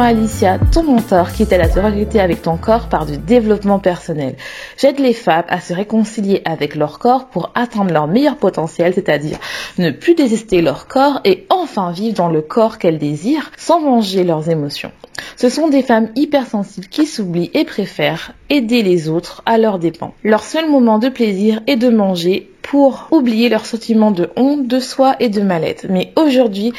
Alicia, 0.00 0.58
ton 0.72 0.84
mentor 0.84 1.32
qui 1.32 1.46
t'aide 1.46 1.60
à 1.60 1.68
te 1.68 1.78
recruter 1.78 2.20
avec 2.20 2.42
ton 2.42 2.56
corps 2.56 2.88
par 2.88 3.04
du 3.04 3.18
développement 3.18 3.78
personnel. 3.78 4.36
J'aide 4.78 4.98
les 4.98 5.12
femmes 5.12 5.44
à 5.48 5.60
se 5.60 5.74
réconcilier 5.74 6.40
avec 6.44 6.74
leur 6.74 6.98
corps 6.98 7.26
pour 7.26 7.50
atteindre 7.54 7.92
leur 7.92 8.06
meilleur 8.06 8.36
potentiel, 8.36 8.94
c'est-à-dire 8.94 9.38
ne 9.78 9.90
plus 9.90 10.14
détester 10.14 10.62
leur 10.62 10.86
corps 10.86 11.20
et 11.24 11.46
enfin 11.50 11.92
vivre 11.92 12.16
dans 12.16 12.28
le 12.28 12.40
corps 12.40 12.78
qu'elles 12.78 12.98
désirent 12.98 13.50
sans 13.56 13.80
manger 13.80 14.24
leurs 14.24 14.48
émotions. 14.48 14.92
Ce 15.36 15.48
sont 15.48 15.68
des 15.68 15.82
femmes 15.82 16.10
hypersensibles 16.16 16.86
qui 16.86 17.06
s'oublient 17.06 17.50
et 17.52 17.64
préfèrent 17.64 18.32
aider 18.48 18.82
les 18.82 19.08
autres 19.08 19.42
à 19.46 19.58
leurs 19.58 19.78
dépens. 19.78 20.14
Leur 20.24 20.42
seul 20.42 20.70
moment 20.70 20.98
de 20.98 21.08
plaisir 21.08 21.60
est 21.66 21.76
de 21.76 21.90
manger 21.90 22.50
pour 22.62 23.08
oublier 23.10 23.48
leur 23.48 23.66
sentiment 23.66 24.10
de 24.10 24.30
honte, 24.36 24.66
de 24.66 24.80
soi 24.80 25.16
et 25.20 25.28
de 25.28 25.42
mal-être. 25.42 25.86
Mais 25.90 26.12
aujourd'hui, 26.16 26.72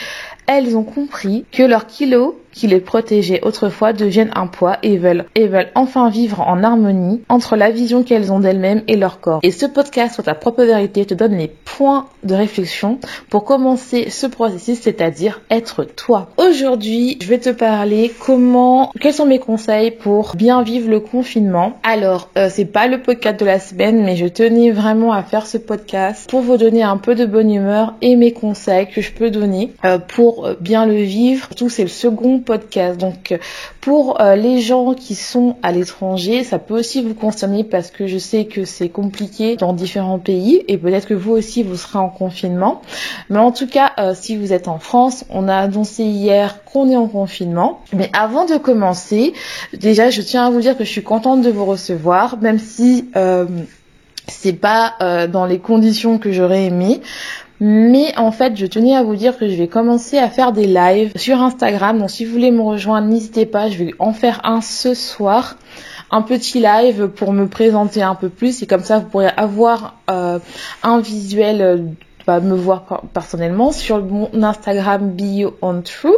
elles 0.47 0.75
ont 0.75 0.83
compris 0.83 1.45
que 1.51 1.63
leur 1.63 1.85
kilo 1.87 2.39
qui 2.53 2.67
les 2.67 2.79
protégeaient 2.79 3.41
autrefois 3.43 3.93
deviennent 3.93 4.31
un 4.35 4.47
poids 4.47 4.77
et 4.83 4.97
veulent, 4.97 5.25
et 5.35 5.47
veulent 5.47 5.71
enfin 5.75 6.09
vivre 6.09 6.41
en 6.41 6.63
harmonie 6.63 7.21
entre 7.29 7.55
la 7.55 7.71
vision 7.71 8.03
qu'elles 8.03 8.31
ont 8.31 8.39
d'elles-mêmes 8.39 8.83
et 8.87 8.95
leur 8.95 9.19
corps. 9.19 9.39
Et 9.43 9.51
ce 9.51 9.65
podcast 9.65 10.13
sur 10.15 10.23
ta 10.23 10.35
propre 10.35 10.63
vérité 10.63 11.05
te 11.05 11.13
donne 11.13 11.35
les 11.37 11.47
points 11.47 12.07
de 12.23 12.35
réflexion 12.35 12.99
pour 13.29 13.43
commencer 13.43 14.09
ce 14.09 14.27
processus, 14.27 14.79
c'est-à-dire 14.81 15.41
être 15.49 15.83
toi. 15.83 16.29
Aujourd'hui, 16.37 17.17
je 17.21 17.27
vais 17.27 17.39
te 17.39 17.49
parler 17.49 18.13
comment, 18.19 18.91
quels 18.99 19.13
sont 19.13 19.25
mes 19.25 19.39
conseils 19.39 19.91
pour 19.91 20.35
bien 20.35 20.61
vivre 20.63 20.89
le 20.89 20.99
confinement. 20.99 21.73
Alors, 21.83 22.29
euh, 22.37 22.49
c'est 22.51 22.65
pas 22.65 22.87
le 22.87 23.01
podcast 23.01 23.39
de 23.39 23.45
la 23.45 23.59
semaine, 23.59 24.03
mais 24.03 24.15
je 24.15 24.27
tenais 24.27 24.71
vraiment 24.71 25.11
à 25.11 25.23
faire 25.23 25.47
ce 25.47 25.57
podcast 25.57 26.29
pour 26.29 26.41
vous 26.41 26.57
donner 26.57 26.83
un 26.83 26.97
peu 26.97 27.15
de 27.15 27.25
bonne 27.25 27.51
humeur 27.51 27.95
et 28.01 28.15
mes 28.15 28.31
conseils 28.31 28.87
que 28.87 29.01
je 29.01 29.11
peux 29.11 29.31
donner 29.31 29.73
euh, 29.85 29.97
pour 29.97 30.49
bien 30.59 30.85
le 30.85 31.01
vivre. 31.01 31.49
Tout 31.55 31.69
c'est 31.69 31.83
le 31.83 31.89
second 31.89 32.39
podcast. 32.43 32.99
Donc 32.99 33.37
pour 33.81 34.21
euh, 34.21 34.35
les 34.35 34.61
gens 34.61 34.93
qui 34.93 35.15
sont 35.15 35.57
à 35.63 35.71
l'étranger, 35.71 36.43
ça 36.43 36.59
peut 36.59 36.77
aussi 36.77 37.01
vous 37.01 37.13
concerner 37.13 37.63
parce 37.63 37.91
que 37.91 38.07
je 38.07 38.17
sais 38.17 38.45
que 38.45 38.65
c'est 38.65 38.89
compliqué 38.89 39.55
dans 39.55 39.73
différents 39.73 40.19
pays 40.19 40.63
et 40.67 40.77
peut-être 40.77 41.07
que 41.07 41.13
vous 41.13 41.31
aussi 41.31 41.63
vous 41.63 41.75
serez 41.75 41.99
en 41.99 42.09
confinement. 42.09 42.81
Mais 43.29 43.39
en 43.39 43.51
tout 43.51 43.67
cas, 43.67 43.91
euh, 43.97 44.13
si 44.15 44.37
vous 44.37 44.53
êtes 44.53 44.67
en 44.67 44.79
France, 44.79 45.25
on 45.29 45.47
a 45.47 45.55
annoncé 45.55 46.03
hier 46.03 46.63
qu'on 46.65 46.89
est 46.89 46.95
en 46.95 47.07
confinement. 47.07 47.81
Mais 47.93 48.09
avant 48.13 48.45
de 48.45 48.57
commencer, 48.57 49.33
déjà 49.73 50.09
je 50.09 50.21
tiens 50.21 50.47
à 50.47 50.49
vous 50.49 50.61
dire 50.61 50.77
que 50.77 50.83
je 50.83 50.89
suis 50.89 51.03
contente 51.03 51.41
de 51.41 51.49
vous 51.49 51.65
recevoir, 51.65 52.37
même 52.37 52.59
si 52.59 53.09
euh, 53.15 53.45
c'est 54.27 54.53
pas 54.53 55.27
dans 55.27 55.45
les 55.45 55.59
conditions 55.59 56.17
que 56.17 56.31
j'aurais 56.31 56.65
aimé. 56.65 57.01
Mais 57.65 58.13
en 58.17 58.33
fait, 58.33 58.57
je 58.57 58.65
tenais 58.65 58.93
à 58.93 59.03
vous 59.03 59.15
dire 59.15 59.37
que 59.37 59.47
je 59.47 59.55
vais 59.55 59.69
commencer 59.69 60.17
à 60.17 60.29
faire 60.29 60.51
des 60.51 60.67
lives 60.67 61.13
sur 61.15 61.41
Instagram. 61.41 61.97
Donc 61.97 62.09
si 62.09 62.25
vous 62.25 62.33
voulez 62.33 62.51
me 62.51 62.61
rejoindre, 62.61 63.07
n'hésitez 63.07 63.45
pas. 63.45 63.69
Je 63.69 63.81
vais 63.81 63.93
en 63.99 64.11
faire 64.11 64.41
un 64.43 64.59
ce 64.59 64.93
soir. 64.93 65.55
Un 66.11 66.23
petit 66.23 66.59
live 66.59 67.07
pour 67.07 67.31
me 67.31 67.47
présenter 67.47 68.01
un 68.01 68.15
peu 68.15 68.27
plus. 68.27 68.61
Et 68.61 68.67
comme 68.67 68.83
ça, 68.83 68.99
vous 68.99 69.07
pourrez 69.07 69.29
avoir 69.37 69.95
euh, 70.11 70.39
un 70.83 70.99
visuel 70.99 71.85
bah, 72.27 72.39
me 72.39 72.55
voir 72.55 73.03
personnellement 73.13 73.71
sur 73.71 74.03
mon 74.03 74.29
Instagram 74.43 75.11
bio 75.11 75.55
on 75.61 75.81
true. 75.81 76.11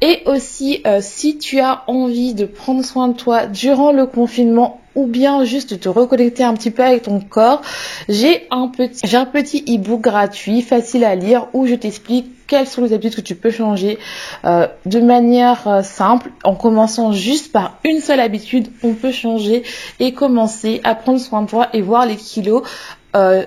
Et 0.00 0.22
aussi 0.26 0.82
euh, 0.86 0.98
si 1.00 1.38
tu 1.38 1.60
as 1.60 1.82
envie 1.86 2.34
de 2.34 2.46
prendre 2.46 2.84
soin 2.84 3.08
de 3.08 3.16
toi 3.16 3.46
durant 3.46 3.92
le 3.92 4.06
confinement 4.06 4.80
ou 4.94 5.06
bien 5.06 5.44
juste 5.44 5.80
te 5.80 5.88
reconnecter 5.88 6.44
un 6.44 6.54
petit 6.54 6.70
peu 6.70 6.82
avec 6.82 7.02
ton 7.02 7.20
corps, 7.20 7.62
j'ai 8.08 8.46
un 8.50 8.68
petit, 8.68 9.00
j'ai 9.04 9.16
un 9.16 9.24
petit 9.24 9.64
e-book 9.68 10.00
gratuit, 10.00 10.62
facile 10.62 11.04
à 11.04 11.14
lire, 11.14 11.46
où 11.54 11.66
je 11.66 11.74
t'explique 11.74 12.26
quelles 12.46 12.66
sont 12.66 12.82
les 12.82 12.92
habitudes 12.92 13.14
que 13.14 13.20
tu 13.22 13.34
peux 13.34 13.50
changer 13.50 13.98
euh, 14.44 14.66
de 14.84 15.00
manière 15.00 15.66
euh, 15.66 15.82
simple, 15.82 16.30
en 16.44 16.54
commençant 16.54 17.12
juste 17.12 17.50
par 17.52 17.78
une 17.84 18.00
seule 18.00 18.20
habitude, 18.20 18.68
on 18.82 18.92
peut 18.92 19.12
changer 19.12 19.62
et 20.00 20.12
commencer 20.12 20.82
à 20.84 20.94
prendre 20.94 21.18
soin 21.18 21.42
de 21.42 21.46
toi 21.46 21.68
et 21.72 21.80
voir 21.80 22.04
les 22.04 22.16
kilos 22.16 22.62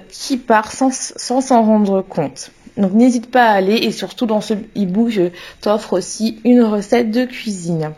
qui 0.10 0.38
partent 0.38 0.74
sans 0.74 1.42
s'en 1.42 1.64
rendre 1.64 2.02
compte. 2.02 2.52
Donc 2.78 2.94
n'hésite 2.94 3.32
pas 3.32 3.46
à 3.46 3.52
aller 3.54 3.76
et 3.76 3.92
surtout 3.92 4.26
dans 4.26 4.42
ce 4.42 4.54
e-book, 4.54 5.10
je 5.10 5.30
t'offre 5.62 5.94
aussi 5.94 6.40
une 6.44 6.62
recette 6.62 7.12
de 7.12 7.26
cuisine. 7.26 7.94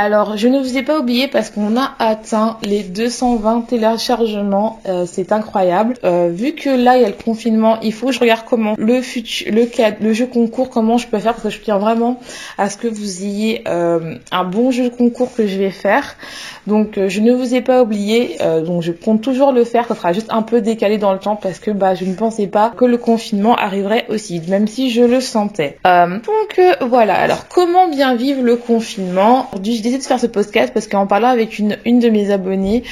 Alors, 0.00 0.36
je 0.36 0.46
ne 0.46 0.60
vous 0.60 0.78
ai 0.78 0.84
pas 0.84 1.00
oublié 1.00 1.26
parce 1.26 1.50
qu'on 1.50 1.76
a 1.76 1.90
atteint 1.98 2.58
les 2.62 2.84
220 2.84 3.62
téléchargements. 3.62 4.78
Euh, 4.86 5.06
c'est 5.10 5.32
incroyable. 5.32 5.94
Euh, 6.04 6.30
vu 6.32 6.52
que 6.52 6.68
là, 6.68 6.96
il 6.96 7.02
y 7.02 7.04
a 7.04 7.08
le 7.08 7.14
confinement, 7.14 7.80
il 7.80 7.92
faut 7.92 8.06
que 8.06 8.12
je 8.12 8.20
regarde 8.20 8.42
comment 8.48 8.76
le 8.78 9.02
futur, 9.02 9.52
le 9.52 9.66
cadre, 9.66 9.96
le 10.00 10.12
jeu 10.12 10.26
concours, 10.26 10.70
comment 10.70 10.98
je 10.98 11.08
peux 11.08 11.18
faire 11.18 11.32
parce 11.32 11.42
que 11.42 11.50
je 11.50 11.58
tiens 11.58 11.78
vraiment 11.78 12.20
à 12.58 12.70
ce 12.70 12.76
que 12.76 12.86
vous 12.86 13.24
ayez 13.24 13.64
euh, 13.66 14.14
un 14.30 14.44
bon 14.44 14.70
jeu 14.70 14.88
concours 14.88 15.34
que 15.34 15.48
je 15.48 15.58
vais 15.58 15.72
faire. 15.72 16.14
Donc, 16.68 17.00
je 17.08 17.20
ne 17.20 17.32
vous 17.32 17.56
ai 17.56 17.60
pas 17.60 17.82
oublié. 17.82 18.36
donc, 18.64 18.82
je 18.82 18.92
compte 18.92 19.20
toujours 19.20 19.50
le 19.50 19.64
faire. 19.64 19.88
Ça 19.88 19.96
sera 19.96 20.12
juste 20.12 20.28
un 20.30 20.42
peu 20.42 20.60
décalé 20.60 20.98
dans 20.98 21.12
le 21.12 21.18
temps 21.18 21.34
parce 21.34 21.58
que 21.58 21.72
bah, 21.72 21.96
je 21.96 22.04
ne 22.04 22.14
pensais 22.14 22.46
pas 22.46 22.70
que 22.70 22.84
le 22.84 22.98
confinement 22.98 23.56
arriverait 23.56 23.87
aussi, 24.08 24.40
même 24.48 24.66
si 24.66 24.90
je 24.90 25.02
le 25.02 25.20
sentais. 25.20 25.78
donc, 25.84 26.60
voilà. 26.80 27.14
Alors, 27.14 27.48
comment 27.48 27.88
bien 27.88 28.14
vivre 28.14 28.42
le 28.42 28.56
confinement? 28.56 29.48
Aujourd'hui, 29.52 29.80
de 29.98 30.02
faire 30.02 30.20
ce 30.20 30.26
podcast 30.26 30.72
parce 30.72 30.86
qu'en 30.86 31.06
parlant 31.06 31.28
avec 31.28 31.58
une, 31.58 31.76
une 31.84 31.98
de 31.98 32.08
mes 32.08 32.30
abonnées 32.30 32.82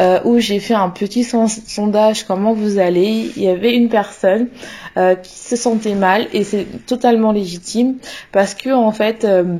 euh, 0.00 0.20
où 0.24 0.38
j'ai 0.38 0.60
fait 0.60 0.74
un 0.74 0.90
petit 0.90 1.24
sondage 1.24 2.24
comment 2.24 2.52
vous 2.52 2.78
allez, 2.78 3.30
il 3.36 3.42
y 3.42 3.48
avait 3.48 3.74
une 3.74 3.88
personne 3.88 4.48
euh, 4.96 5.14
qui 5.14 5.34
se 5.34 5.56
sentait 5.56 5.94
mal 5.94 6.26
et 6.32 6.44
c'est 6.44 6.66
totalement 6.86 7.32
légitime 7.32 7.96
parce 8.32 8.54
que 8.54 8.70
en 8.70 8.92
fait 8.92 9.24
euh, 9.24 9.56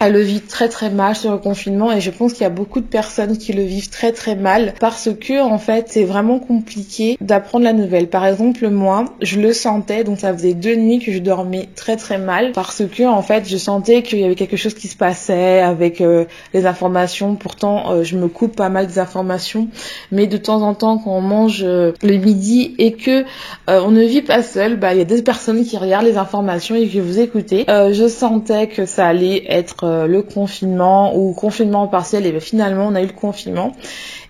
elle 0.00 0.12
le 0.12 0.20
vit 0.20 0.40
très 0.40 0.68
très 0.68 0.90
mal 0.90 1.16
sur 1.16 1.32
le 1.32 1.38
confinement 1.38 1.92
et 1.92 2.00
je 2.00 2.10
pense 2.10 2.32
qu'il 2.32 2.42
y 2.42 2.46
a 2.46 2.50
beaucoup 2.50 2.80
de 2.80 2.86
personnes 2.86 3.36
qui 3.36 3.52
le 3.52 3.62
vivent 3.62 3.90
très 3.90 4.12
très 4.12 4.36
mal 4.36 4.74
parce 4.78 5.08
que 5.20 5.42
en 5.42 5.58
fait 5.58 5.86
c'est 5.88 6.04
vraiment 6.04 6.38
compliqué 6.38 7.16
d'apprendre 7.20 7.64
la 7.64 7.72
nouvelle. 7.72 8.08
Par 8.08 8.24
exemple 8.24 8.68
moi 8.68 9.06
je 9.20 9.40
le 9.40 9.52
sentais 9.52 10.04
donc 10.04 10.20
ça 10.20 10.32
faisait 10.32 10.54
deux 10.54 10.76
nuits 10.76 11.00
que 11.00 11.10
je 11.10 11.18
dormais 11.18 11.68
très 11.74 11.96
très 11.96 12.18
mal 12.18 12.52
parce 12.52 12.82
que 12.86 13.04
en 13.04 13.22
fait 13.22 13.48
je 13.48 13.56
sentais 13.56 14.02
qu'il 14.02 14.20
y 14.20 14.24
avait 14.24 14.36
quelque 14.36 14.56
chose 14.56 14.74
qui 14.74 14.88
se 14.88 14.96
passait 14.96 15.60
avec 15.60 16.00
euh, 16.00 16.26
les 16.54 16.66
informations. 16.66 17.34
Pourtant 17.34 17.92
euh, 17.92 18.02
je 18.04 18.16
me 18.16 18.28
coupe 18.28 18.54
pas 18.54 18.68
mal 18.68 18.86
des 18.86 18.98
informations 18.98 19.68
mais 20.12 20.26
de 20.26 20.36
temps 20.36 20.62
en 20.62 20.74
temps 20.74 20.98
quand 20.98 21.16
on 21.16 21.20
mange 21.20 21.62
euh, 21.64 21.92
le 22.02 22.16
midi 22.16 22.74
et 22.78 22.92
que 22.92 23.24
on 23.66 23.90
ne 23.90 24.02
vit 24.02 24.22
pas 24.22 24.42
seul, 24.42 24.76
bah 24.76 24.94
il 24.94 24.98
y 24.98 25.02
a 25.02 25.04
des 25.04 25.22
personnes 25.22 25.64
qui 25.64 25.76
regardent 25.76 26.06
les 26.06 26.16
informations 26.16 26.74
et 26.74 26.86
qui 26.86 27.00
vous 27.00 27.18
écoutez. 27.18 27.64
je 27.68 28.08
sentais 28.08 28.68
que 28.68 28.86
ça 28.86 29.06
allait 29.06 29.44
être 29.48 29.87
euh, 29.88 30.06
le 30.06 30.22
confinement 30.22 31.16
ou 31.16 31.32
confinement 31.32 31.86
partiel 31.88 32.26
et 32.26 32.30
bien 32.30 32.40
finalement 32.40 32.88
on 32.88 32.94
a 32.94 33.02
eu 33.02 33.06
le 33.06 33.12
confinement. 33.12 33.72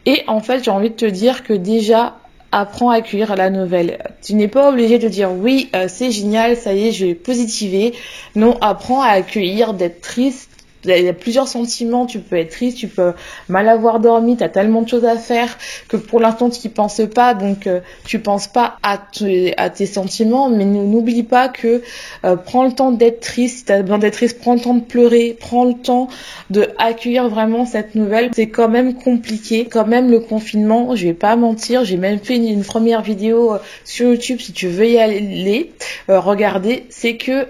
Et 0.07 0.23
en 0.27 0.41
fait 0.41 0.65
j'ai 0.65 0.71
envie 0.71 0.91
de 0.91 0.95
te 0.95 1.07
dire 1.07 1.45
que 1.45 1.53
déjà 1.53 2.17
apprends 2.53 2.91
à 2.91 2.97
accueillir 2.97 3.37
la 3.37 3.51
nouvelle. 3.51 3.99
Tu 4.23 4.35
n'es 4.35 4.49
pas 4.49 4.71
obligé 4.71 4.99
de 4.99 5.09
dire 5.09 5.31
oui, 5.33 5.69
euh, 5.75 5.87
c'est 5.89 6.11
génial, 6.11 6.57
ça 6.57 6.73
y 6.73 6.89
est, 6.89 6.93
je 6.93 7.07
vais 7.07 7.15
positiver. 7.15 7.95
Non, 8.35 8.57
apprends 8.61 9.03
à 9.03 9.09
accueillir, 9.09 9.75
d'être 9.75 10.01
triste, 10.01 10.51
il 10.97 11.05
y 11.05 11.09
a 11.09 11.13
plusieurs 11.13 11.49
sentiments, 11.49 12.07
tu 12.07 12.21
peux 12.21 12.37
être 12.37 12.51
triste, 12.51 12.79
tu 12.79 12.89
peux 12.89 13.13
mal 13.49 13.69
avoir 13.69 14.01
dormi, 14.01 14.37
tu 14.37 14.45
as 14.45 14.49
tellement 14.49 14.83
de 14.83 14.89
choses 14.89 15.05
à 15.05 15.17
faire 15.17 15.57
que 15.89 15.97
pour 15.97 16.21
l'instant 16.21 16.51
tu 16.51 16.67
n'y 16.67 16.73
penses 16.73 17.01
pas, 17.15 17.35
donc 17.35 17.67
euh, 17.67 17.81
tu 18.05 18.19
penses 18.19 18.47
pas 18.47 18.77
à, 18.83 18.99
tes 18.99 19.87
sentiments, 19.87 20.49
mais 20.51 20.65
n'oublie 20.65 21.23
pas 21.23 21.49
que 21.49 21.83
euh, 22.25 22.37
prends 22.37 22.65
le 22.65 22.73
temps 22.73 22.93
d'être 22.93 23.21
triste, 23.21 23.59
si 23.59 23.65
tu 23.65 23.73
as 23.73 23.83
besoin 23.83 23.99
d'être 23.99 24.15
triste, 24.15 24.41
prends 24.41 24.55
le 24.55 24.61
temps 24.61 24.75
de 24.75 24.81
pleurer, 24.81 25.37
prends 25.39 25.65
le 25.65 25.75
temps 25.75 26.09
de 26.51 26.69
accueillir 26.79 27.29
vraiment 27.29 27.67
cette 27.67 27.95
nouvelle. 27.95 28.31
C'est 28.35 28.49
quand 28.49 28.69
même 28.69 28.95
compliqué, 28.95 29.67
quand 29.67 29.87
même 29.87 30.11
le 30.11 30.21
confinement, 30.21 30.95
je 30.95 31.07
vais 31.07 31.15
pas 31.15 31.37
mentir, 31.37 31.85
j'ai 31.85 31.97
même 31.97 32.19
fait 32.19 32.37
une, 32.37 32.65
première 32.65 33.03
vidéo 33.03 33.55
euh, 33.55 33.59
sur 33.85 34.09
YouTube 34.09 34.41
si 34.41 34.53
tu 34.53 34.69
veux 34.69 34.87
y 34.87 34.99
aller, 34.99 35.73
regarder, 36.09 36.85
c'est 36.91 37.17
que 37.17 37.47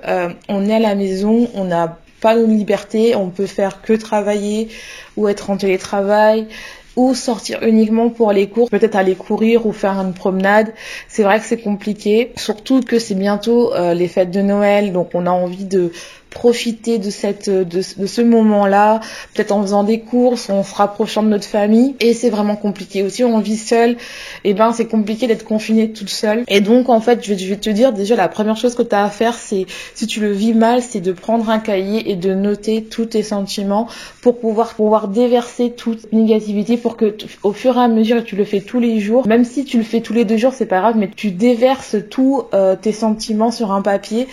on 0.48 0.68
est 0.68 0.74
à 0.74 0.78
la 0.78 0.94
maison, 0.94 1.48
on 1.54 1.70
a 1.72 1.98
pas 2.20 2.36
de 2.36 2.44
liberté, 2.44 3.14
on 3.14 3.30
peut 3.30 3.46
faire 3.46 3.82
que 3.82 3.92
travailler 3.92 4.68
ou 5.16 5.28
être 5.28 5.50
en 5.50 5.56
télétravail 5.56 6.48
ou 6.96 7.14
sortir 7.14 7.62
uniquement 7.62 8.10
pour 8.10 8.32
les 8.32 8.48
cours, 8.48 8.68
peut-être 8.68 8.96
aller 8.96 9.14
courir 9.14 9.66
ou 9.66 9.72
faire 9.72 9.92
une 10.00 10.14
promenade. 10.14 10.74
C'est 11.06 11.22
vrai 11.22 11.38
que 11.38 11.46
c'est 11.46 11.60
compliqué, 11.60 12.32
surtout 12.36 12.80
que 12.80 12.98
c'est 12.98 13.14
bientôt 13.14 13.72
euh, 13.72 13.94
les 13.94 14.08
fêtes 14.08 14.32
de 14.32 14.42
Noël, 14.42 14.92
donc 14.92 15.10
on 15.14 15.26
a 15.26 15.30
envie 15.30 15.64
de 15.64 15.92
profiter 16.30 16.98
de 16.98 17.10
cette 17.10 17.48
de, 17.48 17.62
de 17.62 18.06
ce 18.06 18.20
moment-là, 18.20 19.00
peut-être 19.34 19.52
en 19.52 19.62
faisant 19.62 19.84
des 19.84 20.00
courses, 20.00 20.50
en 20.50 20.62
se 20.62 20.74
rapprochant 20.74 21.22
de 21.22 21.28
notre 21.28 21.46
famille. 21.46 21.94
Et 22.00 22.14
c'est 22.14 22.30
vraiment 22.30 22.56
compliqué. 22.56 23.02
Aussi 23.02 23.24
on 23.24 23.38
vit 23.38 23.56
seul 23.56 23.92
et 23.92 24.50
eh 24.50 24.54
ben 24.54 24.72
c'est 24.72 24.86
compliqué 24.86 25.26
d'être 25.26 25.44
confiné 25.44 25.92
toute 25.92 26.10
seule. 26.10 26.44
Et 26.48 26.60
donc 26.60 26.88
en 26.88 27.00
fait 27.00 27.24
je 27.24 27.34
vais, 27.34 27.56
te 27.56 27.70
dire 27.70 27.92
déjà 27.92 28.16
la 28.16 28.28
première 28.28 28.56
chose 28.56 28.74
que 28.74 28.82
tu 28.82 28.94
as 28.94 29.04
à 29.04 29.10
faire 29.10 29.34
c'est 29.34 29.66
si 29.94 30.06
tu 30.06 30.20
le 30.20 30.32
vis 30.32 30.54
mal, 30.54 30.82
c'est 30.82 31.00
de 31.00 31.12
prendre 31.12 31.48
un 31.50 31.58
cahier 31.58 32.10
et 32.10 32.16
de 32.16 32.34
noter 32.34 32.82
tous 32.84 33.06
tes 33.06 33.22
sentiments 33.22 33.88
pour 34.20 34.38
pouvoir 34.38 34.74
pouvoir 34.74 35.08
déverser 35.08 35.70
toute 35.70 36.12
négativité 36.12 36.76
pour 36.76 36.96
que 36.96 37.16
au 37.42 37.52
fur 37.52 37.76
et 37.76 37.80
à 37.80 37.88
mesure 37.88 38.24
tu 38.24 38.36
le 38.36 38.44
fais 38.44 38.60
tous 38.60 38.80
les 38.80 39.00
jours, 39.00 39.26
même 39.26 39.44
si 39.44 39.64
tu 39.64 39.78
le 39.78 39.84
fais 39.84 40.00
tous 40.00 40.12
les 40.12 40.24
deux 40.24 40.36
jours, 40.36 40.52
c'est 40.52 40.66
pas 40.66 40.80
grave 40.80 40.96
mais 40.96 41.10
tu 41.14 41.30
déverses 41.30 41.96
tous 42.10 42.44
euh, 42.54 42.76
tes 42.80 42.92
sentiments 42.92 43.50
sur 43.50 43.72
un 43.72 43.82
papier 43.82 44.28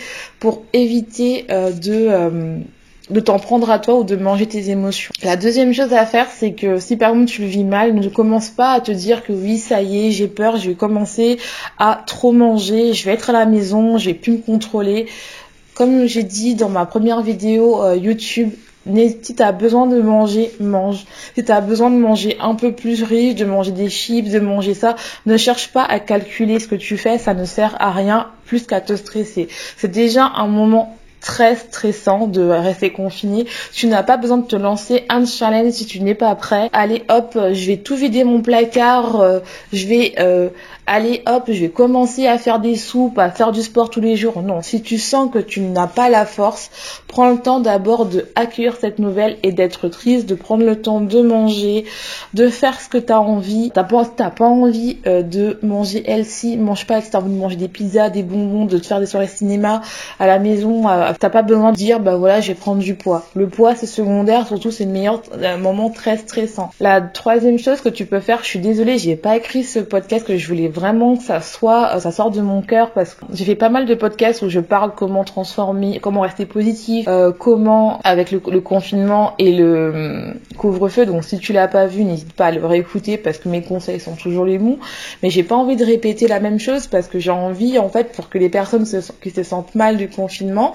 pour 0.46 0.62
éviter 0.72 1.44
euh, 1.50 1.72
de 1.72 2.06
euh, 2.08 2.60
de 3.10 3.18
t'en 3.18 3.40
prendre 3.40 3.68
à 3.68 3.80
toi 3.80 3.98
ou 3.98 4.04
de 4.04 4.14
manger 4.14 4.46
tes 4.46 4.70
émotions. 4.70 5.12
La 5.24 5.34
deuxième 5.34 5.72
chose 5.72 5.92
à 5.92 6.06
faire, 6.06 6.28
c'est 6.30 6.52
que 6.52 6.78
si 6.78 6.96
par 6.96 7.10
exemple 7.10 7.28
tu 7.28 7.42
le 7.42 7.48
vis 7.48 7.64
mal, 7.64 7.96
ne 7.96 8.08
commence 8.08 8.50
pas 8.50 8.70
à 8.70 8.80
te 8.80 8.92
dire 8.92 9.24
que 9.24 9.32
oui, 9.32 9.58
ça 9.58 9.82
y 9.82 10.06
est, 10.06 10.10
j'ai 10.12 10.28
peur, 10.28 10.56
je 10.56 10.68
vais 10.68 10.76
commencer 10.76 11.38
à 11.80 12.00
trop 12.06 12.30
manger, 12.30 12.92
je 12.92 13.04
vais 13.06 13.10
être 13.10 13.30
à 13.30 13.32
la 13.32 13.44
maison, 13.44 13.98
je 13.98 14.06
vais 14.10 14.14
plus 14.14 14.34
me 14.34 14.38
contrôler. 14.38 15.06
Comme 15.74 16.06
j'ai 16.06 16.22
dit 16.22 16.54
dans 16.54 16.68
ma 16.68 16.86
première 16.86 17.22
vidéo 17.22 17.82
euh, 17.82 17.96
YouTube, 17.96 18.50
si 18.94 19.34
tu 19.34 19.42
as 19.42 19.52
besoin 19.52 19.86
de 19.86 20.00
manger, 20.00 20.52
mange. 20.60 21.04
Si 21.34 21.44
tu 21.44 21.52
as 21.52 21.60
besoin 21.60 21.90
de 21.90 21.96
manger 21.96 22.36
un 22.40 22.54
peu 22.54 22.72
plus 22.72 23.02
riche, 23.02 23.34
de 23.34 23.44
manger 23.44 23.72
des 23.72 23.88
chips, 23.88 24.30
de 24.30 24.40
manger 24.40 24.74
ça, 24.74 24.96
ne 25.26 25.36
cherche 25.36 25.72
pas 25.72 25.84
à 25.84 26.00
calculer 26.00 26.60
ce 26.60 26.68
que 26.68 26.74
tu 26.74 26.96
fais, 26.96 27.18
ça 27.18 27.34
ne 27.34 27.44
sert 27.44 27.76
à 27.80 27.90
rien 27.92 28.28
plus 28.46 28.66
qu'à 28.66 28.80
te 28.80 28.94
stresser. 28.94 29.48
C'est 29.76 29.90
déjà 29.90 30.26
un 30.36 30.46
moment 30.46 30.96
très 31.26 31.56
stressant 31.56 32.28
de 32.28 32.42
rester 32.42 32.92
confiné. 32.92 33.46
Tu 33.72 33.88
n'as 33.88 34.04
pas 34.04 34.16
besoin 34.16 34.38
de 34.38 34.46
te 34.46 34.54
lancer 34.54 35.04
un 35.08 35.26
challenge 35.26 35.72
si 35.72 35.84
tu 35.84 36.00
n'es 36.00 36.14
pas 36.14 36.34
prêt. 36.36 36.70
Allez 36.72 37.02
hop, 37.08 37.36
je 37.52 37.66
vais 37.66 37.78
tout 37.78 37.96
vider 37.96 38.22
mon 38.22 38.42
placard, 38.42 39.20
euh, 39.20 39.40
je 39.72 39.86
vais 39.88 40.14
euh, 40.20 40.50
allez 40.86 41.22
hop, 41.26 41.44
je 41.48 41.62
vais 41.62 41.68
commencer 41.68 42.28
à 42.28 42.38
faire 42.38 42.60
des 42.60 42.76
soupes, 42.76 43.18
à 43.18 43.30
faire 43.30 43.50
du 43.50 43.62
sport 43.62 43.90
tous 43.90 44.00
les 44.00 44.14
jours. 44.14 44.40
Non, 44.42 44.62
si 44.62 44.82
tu 44.82 44.98
sens 44.98 45.28
que 45.32 45.40
tu 45.40 45.60
n'as 45.60 45.88
pas 45.88 46.08
la 46.08 46.26
force, 46.26 46.70
prends 47.16 47.30
le 47.30 47.38
temps 47.38 47.60
d'abord 47.60 48.04
de 48.04 48.26
accueillir 48.34 48.76
cette 48.78 48.98
nouvelle 48.98 49.38
et 49.42 49.50
d'être 49.50 49.88
triste, 49.88 50.28
de 50.28 50.34
prendre 50.34 50.66
le 50.66 50.82
temps 50.82 51.00
de 51.00 51.22
manger, 51.22 51.86
de 52.34 52.48
faire 52.48 52.78
ce 52.78 52.90
que 52.90 52.98
tu 52.98 53.10
as 53.10 53.22
envie. 53.22 53.70
T'as 53.72 53.84
pas, 53.84 54.04
pas 54.04 54.44
envie 54.44 54.98
euh, 55.06 55.22
de 55.22 55.58
manger 55.62 56.04
healthy, 56.06 56.58
mange 56.58 56.86
pas 56.86 57.00
si 57.00 57.10
t'as 57.10 57.20
envie 57.20 57.32
de 57.32 57.38
manger 57.38 57.56
des 57.56 57.68
pizzas, 57.68 58.10
des 58.10 58.22
bonbons, 58.22 58.66
de 58.66 58.76
te 58.76 58.86
faire 58.86 59.00
des 59.00 59.06
soirées 59.06 59.28
cinéma 59.28 59.80
à 60.18 60.26
la 60.26 60.38
maison. 60.38 60.90
Euh, 60.90 61.10
t'as 61.18 61.30
pas 61.30 61.40
besoin 61.40 61.72
de 61.72 61.76
dire 61.78 62.00
bah 62.00 62.16
voilà, 62.16 62.42
je 62.42 62.48
vais 62.48 62.54
prendre 62.54 62.82
du 62.82 62.94
poids. 62.96 63.24
Le 63.34 63.48
poids 63.48 63.74
c'est 63.74 63.86
secondaire, 63.86 64.46
surtout 64.46 64.70
c'est 64.70 64.84
le 64.84 64.90
meilleur 64.90 65.22
un 65.42 65.56
moment 65.56 65.88
très 65.88 66.18
stressant. 66.18 66.70
La 66.80 67.00
troisième 67.00 67.58
chose 67.58 67.80
que 67.80 67.88
tu 67.88 68.04
peux 68.04 68.20
faire, 68.20 68.40
je 68.42 68.48
suis 68.48 68.58
désolée, 68.58 68.98
j'ai 68.98 69.16
pas 69.16 69.38
écrit 69.38 69.64
ce 69.64 69.78
podcast 69.78 70.26
que 70.26 70.36
je 70.36 70.46
voulais 70.46 70.68
vraiment 70.68 71.16
que 71.16 71.22
ça 71.22 71.40
soit, 71.40 71.96
euh, 71.96 72.00
ça 72.00 72.10
sorte 72.10 72.34
de 72.34 72.42
mon 72.42 72.60
cœur 72.60 72.90
parce 72.90 73.14
que 73.14 73.24
j'ai 73.32 73.46
fait 73.46 73.54
pas 73.54 73.70
mal 73.70 73.86
de 73.86 73.94
podcasts 73.94 74.42
où 74.42 74.50
je 74.50 74.60
parle 74.60 74.92
comment 74.94 75.24
transformer, 75.24 75.98
comment 75.98 76.20
rester 76.20 76.44
positif, 76.44 77.05
euh, 77.08 77.32
comment 77.32 78.00
avec 78.02 78.30
le, 78.30 78.40
confinement 78.60 79.34
et 79.38 79.52
le 79.52 79.90
hum, 79.94 80.34
couvre-feu. 80.56 81.06
Donc 81.06 81.24
si 81.24 81.38
tu 81.38 81.52
l'as 81.52 81.68
pas 81.68 81.86
vu, 81.86 82.04
n'hésite 82.04 82.32
pas 82.32 82.46
à 82.46 82.50
le 82.50 82.64
réécouter 82.64 83.16
parce 83.16 83.38
que 83.38 83.48
mes 83.48 83.62
conseils 83.62 84.00
sont 84.00 84.16
toujours 84.16 84.44
les 84.44 84.58
bons. 84.58 84.78
Mais 85.22 85.30
j'ai 85.30 85.42
pas 85.42 85.54
envie 85.54 85.76
de 85.76 85.84
répéter 85.84 86.26
la 86.26 86.40
même 86.40 86.58
chose 86.58 86.86
parce 86.86 87.06
que 87.06 87.18
j'ai 87.18 87.30
envie 87.30 87.78
en 87.78 87.88
fait 87.88 88.12
pour 88.12 88.28
que 88.28 88.38
les 88.38 88.48
personnes 88.48 88.86
qui 89.22 89.30
se 89.30 89.42
sentent 89.42 89.74
mal 89.74 89.96
du 89.96 90.08
confinement, 90.08 90.72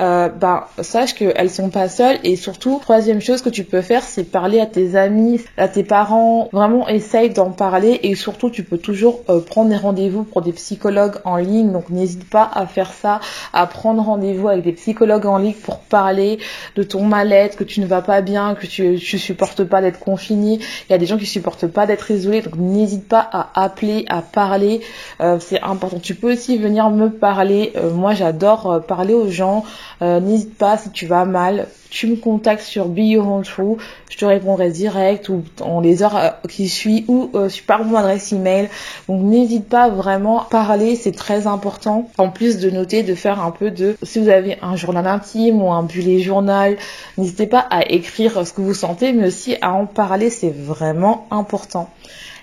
euh, 0.00 0.28
bah 0.28 0.68
sache 0.80 1.14
qu'elles 1.14 1.50
sont 1.50 1.70
pas 1.70 1.88
seules 1.88 2.18
et 2.24 2.36
surtout 2.36 2.78
troisième 2.80 3.20
chose 3.20 3.42
que 3.42 3.50
tu 3.50 3.64
peux 3.64 3.82
faire 3.82 4.02
c'est 4.02 4.24
parler 4.24 4.60
à 4.60 4.66
tes 4.66 4.96
amis, 4.96 5.40
à 5.56 5.68
tes 5.68 5.84
parents. 5.84 6.48
Vraiment 6.52 6.88
essaye 6.88 7.30
d'en 7.30 7.50
parler 7.50 8.00
et 8.02 8.14
surtout 8.14 8.50
tu 8.50 8.62
peux 8.62 8.78
toujours 8.78 9.20
euh, 9.28 9.40
prendre 9.40 9.70
des 9.70 9.76
rendez-vous 9.76 10.24
pour 10.24 10.42
des 10.42 10.52
psychologues 10.52 11.16
en 11.24 11.36
ligne. 11.36 11.72
Donc 11.72 11.90
n'hésite 11.90 12.28
pas 12.28 12.48
à 12.54 12.66
faire 12.66 12.92
ça, 12.92 13.20
à 13.52 13.66
prendre 13.66 14.02
rendez-vous 14.02 14.48
avec 14.48 14.64
des 14.64 14.72
psychologues 14.72 15.26
en 15.26 15.38
ligne 15.38 15.54
pour 15.54 15.71
parler 15.88 16.38
de 16.76 16.82
ton 16.82 17.04
mal-être, 17.04 17.56
que 17.56 17.64
tu 17.64 17.80
ne 17.80 17.86
vas 17.86 18.02
pas 18.02 18.20
bien, 18.20 18.54
que 18.54 18.66
tu, 18.66 18.98
tu 18.98 19.18
supportes 19.18 19.64
pas 19.64 19.80
d'être 19.80 19.98
confiné. 19.98 20.58
Il 20.88 20.92
y 20.92 20.94
a 20.94 20.98
des 20.98 21.06
gens 21.06 21.18
qui 21.18 21.26
supportent 21.26 21.66
pas 21.66 21.86
d'être 21.86 22.10
isolés. 22.10 22.42
Donc 22.42 22.56
n'hésite 22.56 23.08
pas 23.08 23.28
à 23.32 23.62
appeler, 23.62 24.04
à 24.08 24.22
parler. 24.22 24.80
Euh, 25.20 25.38
c'est 25.40 25.60
important. 25.60 25.98
Tu 25.98 26.14
peux 26.14 26.32
aussi 26.32 26.58
venir 26.58 26.90
me 26.90 27.08
parler. 27.08 27.72
Euh, 27.76 27.90
moi 27.90 28.14
j'adore 28.14 28.70
euh, 28.70 28.80
parler 28.80 29.14
aux 29.14 29.30
gens. 29.30 29.64
n'hésite 30.00 30.56
pas 30.56 30.76
si 30.76 30.90
tu 30.90 31.06
vas 31.06 31.24
mal 31.24 31.66
tu 31.92 32.06
me 32.06 32.16
contactes 32.16 32.62
sur 32.62 32.88
Be 32.88 33.00
Your 33.00 33.42
True, 33.42 33.76
je 34.10 34.16
te 34.16 34.24
répondrai 34.24 34.70
direct 34.70 35.28
ou 35.28 35.44
en 35.60 35.80
les 35.80 36.02
heures 36.02 36.36
qui 36.48 36.68
suivent 36.68 37.04
ou 37.08 37.30
par 37.66 37.84
mon 37.84 37.96
adresse 37.96 38.32
email. 38.32 38.70
Donc 39.08 39.22
n'hésite 39.22 39.68
pas 39.68 39.90
vraiment 39.90 40.40
à 40.40 40.44
parler, 40.50 40.96
c'est 40.96 41.12
très 41.12 41.46
important. 41.46 42.10
En 42.16 42.30
plus 42.30 42.58
de 42.58 42.70
noter, 42.70 43.02
de 43.02 43.14
faire 43.14 43.42
un 43.42 43.50
peu 43.50 43.70
de, 43.70 43.96
si 44.02 44.20
vous 44.20 44.30
avez 44.30 44.56
un 44.62 44.74
journal 44.74 45.06
intime 45.06 45.60
un 45.70 45.82
bullet 45.82 46.20
journal, 46.20 46.78
n'hésitez 47.18 47.46
pas 47.46 47.60
à 47.60 47.86
écrire 47.90 48.46
ce 48.46 48.52
que 48.54 48.62
vous 48.62 48.74
sentez, 48.74 49.12
mais 49.12 49.26
aussi 49.26 49.56
à 49.60 49.72
en 49.72 49.84
parler, 49.84 50.30
c'est 50.30 50.50
vraiment 50.50 51.26
important. 51.30 51.90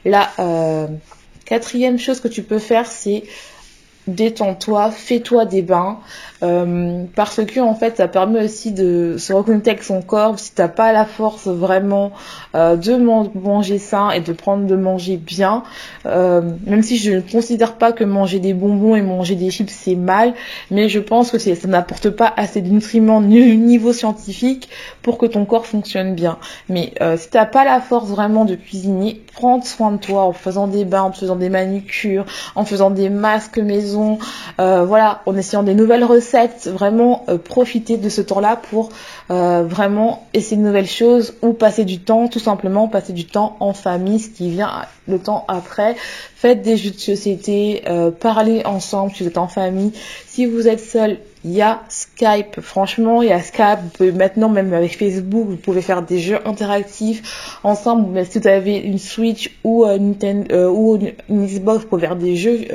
La 0.05 0.29
euh, 0.37 0.87
quatrième 1.45 1.97
chose 1.97 2.19
que 2.19 2.27
tu 2.27 2.43
peux 2.43 2.59
faire, 2.59 2.85
c'est 2.85 3.23
détends-toi, 4.07 4.91
fais-toi 4.91 5.45
des 5.45 5.61
bains. 5.61 5.99
Euh, 6.41 7.03
parce 7.15 7.43
que 7.43 7.59
en 7.59 7.75
fait 7.75 7.97
ça 7.97 8.07
permet 8.07 8.45
aussi 8.45 8.71
de 8.71 9.15
se 9.17 9.33
reconnecter 9.33 9.71
avec 9.71 9.83
son 9.83 10.01
corps. 10.01 10.39
Si 10.39 10.53
t'as 10.53 10.69
pas 10.69 10.93
la 10.93 11.05
force 11.05 11.47
vraiment 11.47 12.11
euh, 12.55 12.77
de 12.77 12.95
manger 12.95 13.77
sain 13.77 14.11
et 14.11 14.21
de 14.21 14.31
prendre 14.31 14.65
de 14.65 14.75
manger 14.75 15.17
bien 15.17 15.63
euh, 16.05 16.41
même 16.65 16.81
si 16.81 16.97
je 16.97 17.11
ne 17.11 17.21
considère 17.21 17.73
pas 17.73 17.91
que 17.91 18.05
manger 18.05 18.39
des 18.39 18.53
bonbons 18.53 18.95
et 18.95 19.01
manger 19.01 19.35
des 19.35 19.51
chips 19.51 19.69
c'est 19.69 19.95
mal 19.95 20.33
mais 20.71 20.87
je 20.87 20.99
pense 20.99 21.31
que 21.31 21.37
ça 21.37 21.51
n'apporte 21.67 22.09
pas 22.09 22.31
assez 22.37 22.61
de 22.61 22.69
nutriments 22.69 23.21
niveau 23.21 23.91
scientifique 23.91 24.69
pour 25.01 25.17
que 25.17 25.25
ton 25.25 25.43
corps 25.45 25.65
fonctionne 25.65 26.15
bien. 26.15 26.37
Mais 26.69 26.93
si 27.17 27.29
t'as 27.29 27.45
pas 27.45 27.65
la 27.65 27.81
force 27.81 28.09
vraiment 28.09 28.45
de 28.45 28.55
cuisiner 28.55 29.21
prends 29.33 29.61
soin 29.61 29.91
de 29.91 29.97
toi 29.97 30.23
en 30.23 30.33
faisant 30.33 30.67
des 30.67 30.85
bains 30.85 31.03
en 31.03 31.11
faisant 31.11 31.35
des 31.35 31.49
manucures 31.49 32.25
en 32.55 32.63
faisant 32.63 32.91
des 32.91 33.09
masques 33.09 33.57
maison 33.57 34.19
voilà 34.57 35.21
en 35.25 35.35
essayant 35.35 35.63
des 35.63 35.73
nouvelles 35.73 36.03
recettes 36.03 36.28
vraiment 36.65 37.23
euh, 37.29 37.37
profiter 37.37 37.97
de 37.97 38.09
ce 38.09 38.21
temps-là 38.21 38.55
pour 38.69 38.89
euh, 39.31 39.63
vraiment 39.63 40.27
essayer 40.33 40.57
de 40.57 40.61
nouvelles 40.61 40.87
choses 40.87 41.33
ou 41.41 41.53
passer 41.53 41.85
du 41.85 41.99
temps, 41.99 42.27
tout 42.27 42.39
simplement 42.39 42.87
passer 42.87 43.13
du 43.13 43.25
temps 43.25 43.57
en 43.59 43.73
famille, 43.73 44.19
ce 44.19 44.29
qui 44.29 44.49
vient 44.49 44.85
le 45.07 45.19
temps 45.19 45.45
après. 45.47 45.95
Faites 46.35 46.61
des 46.61 46.77
jeux 46.77 46.91
de 46.91 46.99
société, 46.99 47.83
euh, 47.87 48.11
parlez 48.11 48.63
ensemble 48.65 49.11
si 49.13 49.23
vous 49.23 49.29
êtes 49.29 49.37
en 49.37 49.47
famille. 49.47 49.91
Si 50.27 50.45
vous 50.45 50.67
êtes 50.67 50.79
seul, 50.79 51.17
il 51.43 51.51
y 51.51 51.61
a 51.61 51.81
Skype. 51.89 52.59
Franchement, 52.61 53.21
il 53.21 53.29
y 53.29 53.31
a 53.31 53.41
Skype. 53.41 53.99
Maintenant, 54.15 54.49
même 54.49 54.73
avec 54.73 54.97
Facebook, 54.97 55.47
vous 55.47 55.55
pouvez 55.55 55.81
faire 55.81 56.01
des 56.01 56.19
jeux 56.19 56.39
interactifs 56.45 57.59
ensemble. 57.63 58.07
Mais 58.11 58.25
si 58.25 58.39
vous 58.39 58.47
avez 58.47 58.77
une 58.77 58.99
Switch 58.99 59.57
ou 59.63 59.85
une, 59.85 60.09
Nintendo, 60.09 60.71
ou 60.71 60.99
une 61.29 61.45
Xbox, 61.45 61.83
vous 61.83 61.89
pouvez 61.89 62.01
faire 62.01 62.15
des 62.15 62.35
jeux 62.35 62.67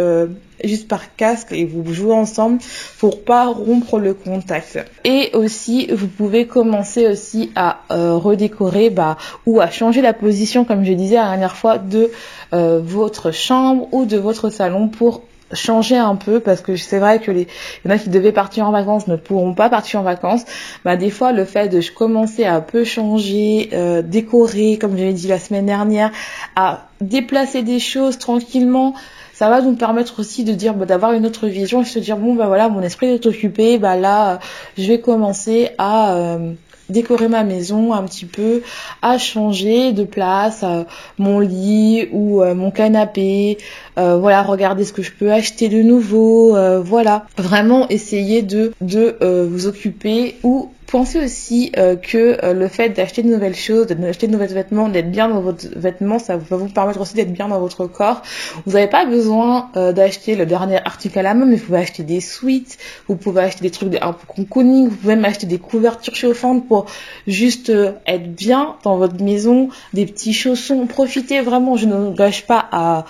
juste 0.62 0.88
par 0.88 1.16
casque 1.16 1.52
et 1.52 1.64
vous 1.64 1.92
jouez 1.92 2.14
ensemble 2.14 2.58
pour 2.98 3.22
pas 3.22 3.46
rompre 3.46 3.98
le 3.98 4.14
contact. 4.14 4.78
Et 5.04 5.30
aussi, 5.34 5.88
vous 5.92 6.08
pouvez 6.08 6.46
commencer 6.46 7.06
aussi 7.06 7.50
à 7.54 7.80
euh, 7.90 8.14
redécorer 8.14 8.90
bah, 8.90 9.16
ou 9.46 9.60
à 9.60 9.70
changer 9.70 10.00
la 10.00 10.12
position, 10.12 10.64
comme 10.64 10.84
je 10.84 10.92
disais 10.92 11.16
la 11.16 11.30
dernière 11.30 11.56
fois, 11.56 11.78
de 11.78 12.10
euh, 12.52 12.80
votre 12.82 13.30
chambre 13.30 13.88
ou 13.92 14.04
de 14.04 14.16
votre 14.16 14.50
salon 14.50 14.88
pour 14.88 15.22
changer 15.54 15.96
un 15.96 16.16
peu 16.16 16.40
parce 16.40 16.60
que 16.60 16.76
c'est 16.76 16.98
vrai 16.98 17.20
que 17.20 17.30
les 17.30 17.48
il 17.84 17.88
y 17.88 17.92
en 17.92 17.96
a 17.96 17.98
qui 17.98 18.10
devaient 18.10 18.32
partir 18.32 18.66
en 18.66 18.70
vacances 18.70 19.06
ne 19.06 19.16
pourront 19.16 19.54
pas 19.54 19.70
partir 19.70 20.00
en 20.00 20.02
vacances. 20.02 20.44
Bah 20.84 20.96
des 20.96 21.10
fois 21.10 21.32
le 21.32 21.44
fait 21.44 21.68
de 21.68 21.80
commencer 21.94 22.44
à 22.44 22.60
peu 22.60 22.84
changer 22.84 23.70
euh, 23.72 24.02
décorer 24.02 24.78
comme 24.78 24.96
je 24.96 25.04
l'ai 25.04 25.12
dit 25.12 25.28
la 25.28 25.38
semaine 25.38 25.66
dernière 25.66 26.10
à 26.56 26.88
déplacer 27.00 27.62
des 27.62 27.78
choses 27.78 28.18
tranquillement 28.18 28.94
ça 29.34 29.48
va 29.48 29.60
nous 29.60 29.74
permettre 29.74 30.20
aussi 30.20 30.44
de 30.44 30.52
dire 30.52 30.74
bah, 30.74 30.86
d'avoir 30.86 31.12
une 31.12 31.26
autre 31.26 31.48
vision 31.48 31.82
et 31.82 31.84
se 31.84 31.98
dire 31.98 32.16
bon 32.16 32.34
bah 32.34 32.46
voilà 32.46 32.68
mon 32.68 32.82
esprit 32.82 33.08
est 33.08 33.26
occupé 33.26 33.78
bah 33.78 33.96
là 33.96 34.38
je 34.78 34.86
vais 34.86 35.00
commencer 35.00 35.70
à 35.76 36.14
euh, 36.14 36.52
décorer 36.88 37.28
ma 37.28 37.44
maison 37.44 37.92
un 37.92 38.02
petit 38.04 38.26
peu, 38.26 38.62
à 39.02 39.18
changer 39.18 39.92
de 39.92 40.04
place, 40.04 40.62
euh, 40.62 40.84
mon 41.18 41.40
lit 41.40 42.08
ou 42.12 42.42
euh, 42.42 42.54
mon 42.54 42.70
canapé, 42.70 43.58
voilà, 43.96 44.42
regarder 44.42 44.84
ce 44.84 44.92
que 44.92 45.02
je 45.02 45.12
peux 45.12 45.32
acheter 45.32 45.68
de 45.68 45.80
nouveau, 45.80 46.56
voilà, 46.82 47.26
vraiment 47.36 47.88
essayer 47.88 48.42
de 48.42 48.72
de 48.80 49.16
vous 49.44 49.66
occuper 49.66 50.36
ou 50.42 50.70
Pensez 50.86 51.24
aussi 51.24 51.72
euh, 51.76 51.96
que 51.96 52.38
euh, 52.44 52.52
le 52.52 52.68
fait 52.68 52.90
d'acheter 52.90 53.22
de 53.22 53.28
nouvelles 53.28 53.56
choses, 53.56 53.86
d'acheter 53.86 54.26
de 54.26 54.32
nouveaux 54.32 54.46
vêtements, 54.46 54.88
d'être 54.88 55.10
bien 55.10 55.28
dans 55.28 55.40
votre 55.40 55.66
vêtement, 55.76 56.18
ça 56.18 56.36
va 56.36 56.56
vous 56.56 56.68
permettre 56.68 57.00
aussi 57.00 57.14
d'être 57.14 57.32
bien 57.32 57.48
dans 57.48 57.58
votre 57.58 57.86
corps. 57.86 58.22
Vous 58.66 58.72
n'avez 58.72 58.86
pas 58.86 59.06
besoin 59.06 59.70
euh, 59.76 59.92
d'acheter 59.92 60.36
le 60.36 60.46
dernier 60.46 60.78
article 60.84 61.18
à 61.18 61.22
la 61.22 61.34
main, 61.34 61.46
mais 61.46 61.56
vous 61.56 61.66
pouvez 61.66 61.78
acheter 61.78 62.02
des 62.02 62.20
suites, 62.20 62.78
vous 63.08 63.16
pouvez 63.16 63.42
acheter 63.42 63.62
des 63.62 63.70
trucs 63.70 63.96
un 64.00 64.12
peu 64.12 64.26
cocooning, 64.26 64.88
vous 64.88 64.96
pouvez 64.96 65.16
même 65.16 65.24
acheter 65.24 65.46
des 65.46 65.58
couvertures 65.58 66.14
chauffantes 66.14 66.68
pour 66.68 66.86
juste 67.26 67.72
être 68.06 68.34
bien 68.34 68.76
dans 68.84 68.96
votre 68.96 69.22
maison, 69.22 69.70
des 69.94 70.06
petits 70.06 70.32
chaussons. 70.32 70.86
Profitez 70.86 71.40
vraiment, 71.40 71.76
je 71.76 71.86
ne 71.86 72.14
gâche 72.14 72.46
pas 72.46 72.68
à 72.70 73.04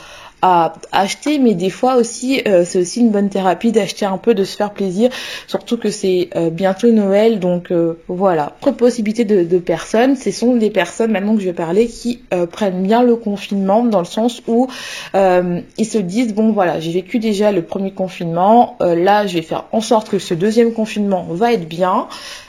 à 0.46 0.74
acheter, 0.92 1.38
mais 1.38 1.54
des 1.54 1.70
fois 1.70 1.96
aussi, 1.96 2.42
euh, 2.46 2.66
c'est 2.66 2.78
aussi 2.78 3.00
une 3.00 3.08
bonne 3.08 3.30
thérapie 3.30 3.72
d'acheter 3.72 4.04
un 4.04 4.18
peu, 4.18 4.34
de 4.34 4.44
se 4.44 4.58
faire 4.58 4.72
plaisir, 4.72 5.08
surtout 5.46 5.78
que 5.78 5.88
c'est 5.88 6.28
euh, 6.36 6.50
bientôt 6.50 6.92
Noël, 6.92 7.40
donc 7.40 7.72
euh, 7.72 7.94
voilà. 8.08 8.52
Autre 8.60 8.76
possibilité 8.76 9.24
de, 9.24 9.42
de, 9.42 9.58
personnes, 9.58 10.16
ce 10.16 10.30
sont 10.30 10.54
les 10.54 10.68
personnes 10.68 11.12
maintenant 11.12 11.34
que 11.34 11.40
je 11.40 11.46
vais 11.46 11.54
parler 11.54 11.86
qui 11.86 12.20
prennent 12.52 12.82
bien 12.82 13.02
le 13.02 13.16
confinement 13.16 13.84
dans 13.84 14.00
le 14.00 14.04
sens 14.04 14.42
où 14.46 14.68
ils 15.14 15.86
se 15.86 15.98
disent 15.98 16.34
bon 16.34 16.52
voilà, 16.52 16.78
j'ai 16.78 16.92
vécu 16.92 17.18
déjà 17.18 17.50
le 17.50 17.62
premier 17.62 17.92
confinement, 17.92 18.76
là 18.80 19.26
je 19.26 19.34
vais 19.34 19.42
faire 19.42 19.64
en 19.72 19.80
sorte 19.80 20.10
que 20.10 20.18
ce 20.18 20.34
deuxième 20.34 20.72
confinement 20.72 21.26
va 21.30 21.52
être 21.52 21.68
bien. 21.68 22.08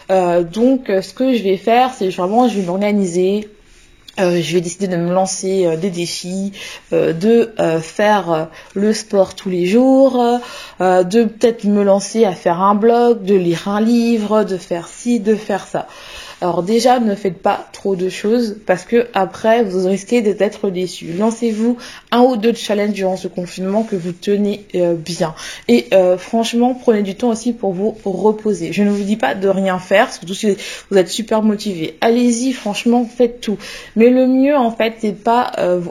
donc 0.09 0.87
ce 0.87 1.13
que 1.13 1.33
je 1.33 1.43
vais 1.43 1.57
faire, 1.57 1.93
c'est 1.93 2.09
vraiment 2.09 2.49
je 2.49 2.59
vais 2.59 2.65
m'organiser 2.65 3.47
euh, 4.19 4.41
je 4.41 4.53
vais 4.53 4.61
décider 4.61 4.87
de 4.87 4.95
me 4.95 5.13
lancer 5.13 5.65
euh, 5.65 5.75
des 5.75 5.89
défis, 5.89 6.53
euh, 6.93 7.11
de 7.11 7.53
faire 7.81 8.47
le 8.73 8.93
sport 8.93 9.35
tous 9.35 9.49
les 9.49 9.65
jours, 9.65 10.23
de 10.79 11.23
peut-être 11.23 11.63
me 11.65 11.83
lancer 11.83 12.25
à 12.25 12.33
faire 12.33 12.61
un 12.61 12.75
blog, 12.75 13.23
de 13.23 13.35
lire 13.35 13.67
un 13.67 13.81
livre, 13.81 14.43
de 14.43 14.57
faire 14.57 14.87
ci, 14.87 15.19
de 15.19 15.35
faire 15.35 15.65
ça. 15.65 15.87
Alors 16.41 16.63
déjà, 16.63 16.99
ne 16.99 17.15
faites 17.15 17.41
pas 17.41 17.67
trop 17.71 17.95
de 17.95 18.09
choses 18.09 18.57
parce 18.65 18.83
que 18.83 19.07
après, 19.13 19.63
vous 19.63 19.87
risquez 19.87 20.21
d'être 20.21 20.69
déçu. 20.69 21.13
Lancez-vous 21.17 21.77
un 22.11 22.21
ou 22.21 22.35
deux 22.35 22.53
challenges 22.53 22.93
durant 22.93 23.15
ce 23.15 23.27
confinement 23.27 23.83
que 23.83 23.95
vous 23.95 24.11
tenez 24.11 24.65
euh, 24.75 24.95
bien. 24.95 25.33
Et 25.67 25.87
euh, 25.93 26.17
franchement, 26.17 26.73
prenez 26.73 27.03
du 27.03 27.15
temps 27.15 27.29
aussi 27.29 27.53
pour 27.53 27.71
vous 27.73 27.95
reposer. 28.03 28.73
Je 28.73 28.83
ne 28.83 28.89
vous 28.89 29.03
dis 29.03 29.15
pas 29.15 29.33
de 29.33 29.47
rien 29.47 29.79
faire, 29.79 30.11
surtout 30.11 30.33
si 30.33 30.57
vous 30.91 30.97
êtes 30.97 31.09
super 31.09 31.41
motivé. 31.41 31.97
Allez-y, 32.01 32.51
franchement, 32.51 33.05
faites 33.05 33.39
tout. 33.39 33.57
Mais 33.95 34.09
le 34.09 34.27
mieux, 34.27 34.57
en 34.57 34.71
fait, 34.71 34.95
c'est 34.99 35.23
pas 35.23 35.53
euh, 35.57 35.81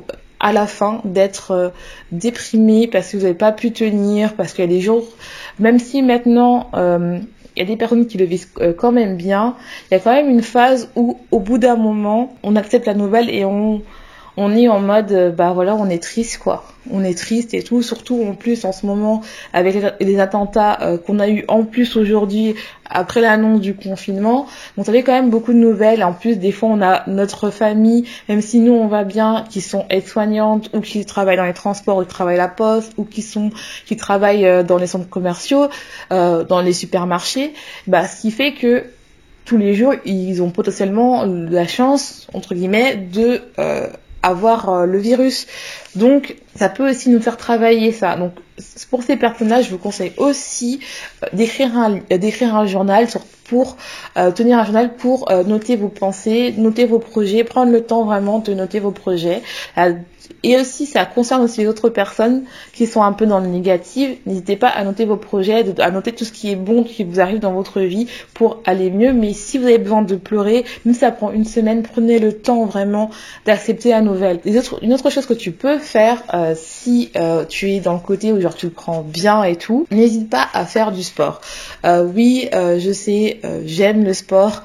à 0.41 0.53
la 0.53 0.67
fin 0.67 1.01
d'être 1.05 1.73
déprimé 2.13 2.87
parce 2.87 3.11
que 3.11 3.17
vous 3.17 3.23
n'avez 3.23 3.35
pas 3.35 3.53
pu 3.53 3.73
tenir, 3.73 4.35
parce 4.35 4.53
qu'il 4.53 4.65
y 4.65 4.69
a 4.69 4.71
des 4.71 4.83
jours, 4.83 5.07
même 5.59 5.79
si 5.79 6.03
maintenant 6.03 6.71
il 7.57 7.61
y 7.61 7.63
a 7.63 7.67
des 7.67 7.77
personnes 7.77 8.07
qui 8.07 8.19
le 8.19 8.25
vivent 8.25 8.49
euh, 8.61 8.73
quand 8.73 8.93
même 8.93 9.17
bien. 9.17 9.57
Il 9.91 9.95
y 9.95 9.97
a 9.97 10.01
quand 10.01 10.13
même 10.13 10.29
une 10.29 10.43
phase 10.43 10.91
où, 10.97 11.19
au 11.31 11.41
bout 11.41 11.59
d'un 11.59 11.77
moment, 11.77 12.35
on 12.43 12.57
accepte 12.57 12.87
la 12.87 12.95
nouvelle 12.95 13.31
et 13.31 13.45
on, 13.45 13.83
on 14.37 14.55
est 14.57 14.69
en 14.69 14.81
mode, 14.81 15.12
euh, 15.12 15.31
bah 15.31 15.53
voilà, 15.53 15.75
on 15.75 15.88
est 15.88 16.03
triste, 16.03 16.38
quoi 16.38 16.64
on 16.91 17.03
est 17.03 17.17
triste 17.17 17.55
et 17.55 17.62
tout, 17.62 17.83
surtout 17.83 18.23
en 18.29 18.35
plus 18.35 18.64
en 18.64 18.73
ce 18.73 18.87
moment 18.87 19.23
avec 19.53 19.76
les 20.00 20.21
attentats 20.21 20.81
euh, 20.83 20.99
qu'on 20.99 21.19
a 21.19 21.29
eu 21.29 21.45
en 21.49 21.64
plus 21.64 21.97
aujourd'hui 21.97 22.55
après 22.88 23.21
l'annonce 23.21 23.61
du 23.61 23.75
confinement. 23.75 24.47
Donc 24.76 24.87
ça 24.87 24.93
fait 24.93 25.03
quand 25.03 25.12
même 25.12 25.31
beaucoup 25.31 25.53
de 25.53 25.59
nouvelles. 25.59 26.05
En 26.05 26.12
plus, 26.12 26.38
des 26.38 26.53
fois, 26.53 26.69
on 26.71 26.83
a 26.83 27.09
notre 27.09 27.50
famille, 27.50 28.05
même 28.29 28.41
si 28.41 28.61
nous 28.61 28.73
on 28.73 28.87
va 28.87 29.05
bien, 29.05 29.45
qui 29.49 29.61
sont 29.61 29.87
aides-soignantes 29.88 30.71
ou 30.75 30.81
qui 30.81 31.05
travaillent 31.05 31.37
dans 31.37 31.45
les 31.45 31.55
transports 31.55 31.99
ou 31.99 32.03
qui 32.03 32.09
travaillent 32.09 32.35
à 32.35 32.38
la 32.38 32.49
poste 32.49 32.93
ou 32.97 33.05
qui 33.05 33.23
sont 33.23 33.50
qui 33.87 33.97
travaillent 33.97 34.47
euh, 34.47 34.62
dans 34.62 34.76
les 34.76 34.87
centres 34.87 35.09
commerciaux, 35.09 35.69
euh, 36.12 36.45
dans 36.45 36.61
les 36.61 36.73
supermarchés. 36.73 37.55
Bah, 37.87 38.07
ce 38.07 38.21
qui 38.21 38.31
fait 38.31 38.53
que 38.53 38.85
tous 39.45 39.59
les 39.59 39.75
jours, 39.75 39.95
ils 40.07 40.43
ont 40.43 40.50
potentiellement 40.50 41.25
la 41.26 41.67
chance, 41.67 42.29
entre 42.33 42.55
guillemets, 42.55 42.97
de 42.97 43.43
avoir 44.25 44.87
le 44.87 44.99
virus. 44.99 45.47
Donc, 45.95 46.37
ça 46.57 46.69
peut 46.69 46.88
aussi 46.90 47.11
nous 47.11 47.21
faire 47.21 47.37
travailler 47.37 47.93
ça. 47.93 48.16
Pour 48.91 49.03
ces 49.03 49.17
personnes-là, 49.17 49.63
je 49.63 49.71
vous 49.71 49.79
conseille 49.79 50.13
aussi 50.17 50.81
euh, 51.23 51.27
d'écrire 51.33 51.77
un, 51.77 51.97
euh, 52.13 52.19
d'écrire 52.19 52.55
un 52.55 52.67
journal 52.67 53.09
pour 53.45 53.77
euh, 54.17 54.31
tenir 54.31 54.59
un 54.59 54.65
journal 54.65 54.95
pour 54.95 55.31
noter 55.47 55.77
vos 55.77 55.89
pensées, 55.89 56.55
noter 56.57 56.87
vos 56.87 56.99
projets, 56.99 57.45
prendre 57.45 57.73
le 57.73 57.83
temps 57.83 58.05
vraiment 58.05 58.39
de 58.39 58.55
noter 58.55 58.81
vos 58.81 58.91
projets, 58.91 59.43
et 60.43 60.57
aussi, 60.57 60.87
ça 60.87 61.05
concerne 61.07 61.43
aussi 61.43 61.61
les 61.61 61.67
autres 61.67 61.89
personnes 61.89 62.45
qui 62.73 62.87
sont 62.87 63.03
un 63.03 63.13
peu 63.13 63.27
dans 63.27 63.41
le 63.41 63.47
négatif. 63.47 64.11
N'hésitez 64.27 64.57
pas 64.57 64.69
à 64.69 64.85
noter 64.85 65.05
vos 65.05 65.17
projets, 65.17 65.65
à 65.81 65.91
noter 65.91 66.13
tout 66.13 66.25
ce 66.25 66.33
qui 66.33 66.51
est 66.51 66.57
bon, 66.57 66.85
qui 66.85 67.05
vous 67.05 67.21
arrive 67.21 67.39
dans 67.39 67.53
votre 67.53 67.81
vie 67.81 68.07
pour 68.35 68.61
aller 68.65 68.91
mieux. 68.91 69.13
Mais 69.13 69.33
si 69.33 69.59
vous 69.59 69.65
avez 69.65 69.79
besoin 69.79 70.03
de 70.03 70.17
pleurer, 70.17 70.65
même 70.85 70.95
si 70.95 71.01
ça 71.01 71.11
prend 71.11 71.31
une 71.31 71.45
semaine, 71.45 71.83
prenez 71.83 72.19
le 72.19 72.33
temps 72.33 72.65
vraiment 72.67 73.11
d'accepter 73.47 73.91
la 73.91 74.01
nouvelle. 74.01 74.41
une 74.83 74.93
autre 74.93 75.11
chose 75.11 75.27
que 75.27 75.35
tu 75.35 75.53
peux 75.53 75.79
faire 75.79 76.23
si 76.57 77.11
tu 77.49 77.71
es 77.71 77.81
dans 77.81 77.95
le 77.95 78.01
côté 78.01 78.33
où 78.33 78.39
tu 78.53 78.67
le 78.67 78.73
prends 78.73 79.01
bien 79.01 79.43
et 79.45 79.57
tout, 79.57 79.87
n'hésite 79.91 80.29
pas 80.29 80.47
à 80.53 80.67
faire 80.67 80.93
du 80.93 81.03
sport. 81.03 81.41
Euh, 81.87 82.05
oui, 82.05 82.49
je 82.53 82.93
sais, 82.93 83.41
j'aime 83.65 84.05
le 84.05 84.13
sport. 84.13 84.65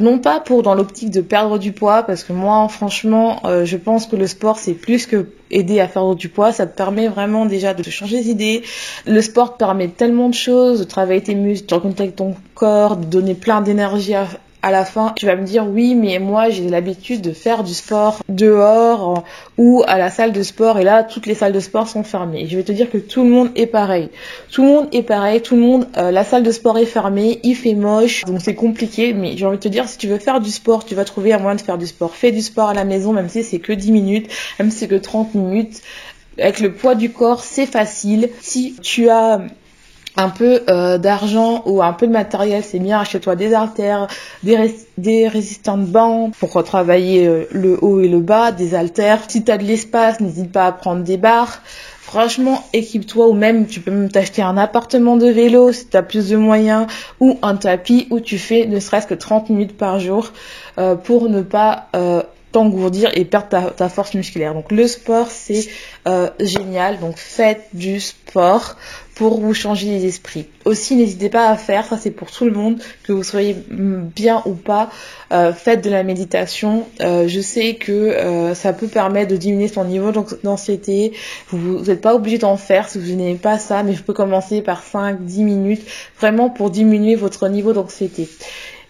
non 0.00 0.18
pas 0.18 0.40
pour 0.40 0.62
dans 0.62 0.74
l'optique 0.74 1.10
de 1.10 1.20
perdre 1.20 1.58
du 1.58 1.72
poids, 1.72 2.02
parce 2.04 2.24
que 2.24 2.32
moi, 2.32 2.66
franchement, 2.68 3.42
je 3.64 3.76
pense 3.76 4.06
que 4.06 4.16
le 4.16 4.26
sport 4.26 4.58
c'est 4.58 4.74
plus 4.74 5.06
que 5.06 5.26
aider 5.50 5.80
à 5.80 5.88
faire 5.88 6.14
du 6.14 6.28
poids, 6.28 6.52
ça 6.52 6.66
te 6.66 6.76
permet 6.76 7.08
vraiment 7.08 7.44
déjà 7.44 7.74
de 7.74 7.82
changer 7.82 8.20
d'idée. 8.22 8.62
Le 9.06 9.20
sport 9.20 9.54
te 9.54 9.58
permet 9.58 9.88
tellement 9.88 10.28
de 10.28 10.34
choses, 10.34 10.78
de 10.78 10.84
travailler 10.84 11.22
tes 11.22 11.34
muscles, 11.34 11.66
de 11.66 11.74
rencontrer 11.74 12.10
ton 12.12 12.34
corps, 12.54 12.96
de 12.96 13.04
donner 13.04 13.34
plein 13.34 13.60
d'énergie 13.60 14.14
à, 14.14 14.26
à 14.62 14.70
la 14.70 14.84
fin, 14.84 15.12
tu 15.16 15.26
vas 15.26 15.36
me 15.36 15.44
dire 15.44 15.66
oui, 15.66 15.94
mais 15.94 16.18
moi 16.18 16.50
j'ai 16.50 16.68
l'habitude 16.68 17.22
de 17.22 17.32
faire 17.32 17.64
du 17.64 17.72
sport 17.72 18.22
dehors 18.28 19.24
ou 19.56 19.82
à 19.86 19.98
la 19.98 20.10
salle 20.10 20.32
de 20.32 20.42
sport 20.42 20.78
et 20.78 20.84
là 20.84 21.02
toutes 21.02 21.26
les 21.26 21.34
salles 21.34 21.52
de 21.52 21.60
sport 21.60 21.88
sont 21.88 22.02
fermées. 22.02 22.46
Je 22.46 22.56
vais 22.56 22.62
te 22.62 22.72
dire 22.72 22.90
que 22.90 22.98
tout 22.98 23.22
le 23.22 23.30
monde 23.30 23.50
est 23.56 23.66
pareil. 23.66 24.10
Tout 24.50 24.62
le 24.62 24.68
monde 24.68 24.88
est 24.92 25.02
pareil, 25.02 25.40
tout 25.40 25.54
le 25.54 25.62
monde, 25.62 25.86
euh, 25.96 26.10
la 26.10 26.24
salle 26.24 26.42
de 26.42 26.50
sport 26.50 26.78
est 26.78 26.86
fermée, 26.86 27.40
il 27.42 27.54
fait 27.54 27.74
moche, 27.74 28.24
donc 28.24 28.40
c'est 28.42 28.54
compliqué, 28.54 29.12
mais 29.12 29.36
j'ai 29.36 29.46
envie 29.46 29.56
de 29.56 29.62
te 29.62 29.68
dire 29.68 29.88
si 29.88 29.98
tu 29.98 30.08
veux 30.08 30.18
faire 30.18 30.40
du 30.40 30.50
sport, 30.50 30.84
tu 30.84 30.94
vas 30.94 31.04
trouver 31.04 31.32
un 31.32 31.38
moyen 31.38 31.56
de 31.56 31.60
faire 31.60 31.78
du 31.78 31.86
sport. 31.86 32.14
Fais 32.14 32.32
du 32.32 32.42
sport 32.42 32.68
à 32.68 32.74
la 32.74 32.84
maison, 32.84 33.12
même 33.12 33.28
si 33.28 33.42
c'est 33.42 33.58
que 33.60 33.72
10 33.72 33.92
minutes, 33.92 34.30
même 34.58 34.70
si 34.70 34.78
c'est 34.78 34.88
que 34.88 34.96
30 34.96 35.34
minutes. 35.34 35.80
Avec 36.38 36.60
le 36.60 36.72
poids 36.72 36.94
du 36.94 37.10
corps, 37.10 37.42
c'est 37.42 37.66
facile. 37.66 38.30
Si 38.40 38.76
tu 38.80 39.10
as 39.10 39.42
un 40.16 40.28
peu 40.28 40.62
euh, 40.68 40.98
d'argent 40.98 41.62
ou 41.66 41.82
un 41.82 41.92
peu 41.92 42.06
de 42.06 42.12
matériel, 42.12 42.62
c'est 42.64 42.78
bien, 42.78 43.00
achète-toi 43.00 43.36
des 43.36 43.54
haltères, 43.54 44.08
des, 44.42 45.28
résistants 45.28 45.78
de 45.78 45.86
banc 45.86 46.30
pour 46.38 46.62
travailler 46.64 47.26
euh, 47.26 47.44
le 47.52 47.78
haut 47.82 48.00
et 48.00 48.08
le 48.08 48.20
bas, 48.20 48.52
des 48.52 48.74
haltères. 48.74 49.20
Si 49.28 49.44
tu 49.44 49.50
as 49.50 49.58
de 49.58 49.64
l'espace, 49.64 50.20
n'hésite 50.20 50.52
pas 50.52 50.66
à 50.66 50.72
prendre 50.72 51.02
des 51.02 51.16
barres. 51.16 51.62
Franchement, 52.00 52.64
équipe-toi 52.72 53.28
ou 53.28 53.34
même 53.34 53.66
tu 53.66 53.80
peux 53.80 53.92
même 53.92 54.10
t'acheter 54.10 54.42
un 54.42 54.56
appartement 54.56 55.16
de 55.16 55.28
vélo 55.28 55.72
si 55.72 55.86
tu 55.86 55.96
as 55.96 56.02
plus 56.02 56.30
de 56.30 56.36
moyens 56.36 56.88
ou 57.20 57.38
un 57.42 57.54
tapis 57.54 58.08
où 58.10 58.18
tu 58.18 58.36
fais 58.36 58.66
ne 58.66 58.80
serait-ce 58.80 59.06
que 59.06 59.14
30 59.14 59.50
minutes 59.50 59.76
par 59.76 60.00
jour 60.00 60.32
euh, 60.78 60.96
pour 60.96 61.28
ne 61.28 61.42
pas 61.42 61.86
t'engourdir 62.50 63.10
et 63.14 63.24
perdre 63.24 63.48
ta, 63.48 63.62
ta, 63.70 63.88
force 63.88 64.14
musculaire. 64.14 64.54
Donc 64.54 64.72
le 64.72 64.88
sport 64.88 65.28
c'est 65.28 65.68
génial, 66.40 66.98
donc 66.98 67.16
faites 67.16 67.68
du 67.74 68.00
sport 68.00 68.74
pour 69.20 69.38
vous 69.38 69.52
changer 69.52 69.86
les 69.88 70.06
esprits. 70.06 70.46
Aussi, 70.64 70.96
n'hésitez 70.96 71.28
pas 71.28 71.50
à 71.50 71.56
faire, 71.58 71.84
ça 71.84 71.98
c'est 71.98 72.10
pour 72.10 72.30
tout 72.30 72.46
le 72.46 72.52
monde, 72.52 72.80
que 73.02 73.12
vous 73.12 73.22
soyez 73.22 73.54
bien 73.68 74.40
ou 74.46 74.54
pas, 74.54 74.88
euh, 75.30 75.52
faites 75.52 75.84
de 75.84 75.90
la 75.90 76.04
méditation. 76.04 76.86
Euh, 77.02 77.28
je 77.28 77.38
sais 77.40 77.74
que 77.74 77.92
euh, 77.92 78.54
ça 78.54 78.72
peut 78.72 78.86
permettre 78.86 79.30
de 79.30 79.36
diminuer 79.36 79.68
son 79.68 79.84
niveau 79.84 80.10
d'anxiété. 80.42 81.12
Vous 81.50 81.80
n'êtes 81.80 82.00
pas 82.00 82.14
obligé 82.14 82.38
d'en 82.38 82.56
faire 82.56 82.88
si 82.88 82.98
vous 82.98 83.14
n'aimez 83.14 83.34
pas 83.34 83.58
ça, 83.58 83.82
mais 83.82 83.92
je 83.92 84.02
peux 84.02 84.14
commencer 84.14 84.62
par 84.62 84.82
5-10 84.82 85.44
minutes, 85.44 85.82
vraiment 86.18 86.48
pour 86.48 86.70
diminuer 86.70 87.14
votre 87.14 87.46
niveau 87.48 87.74
d'anxiété. 87.74 88.26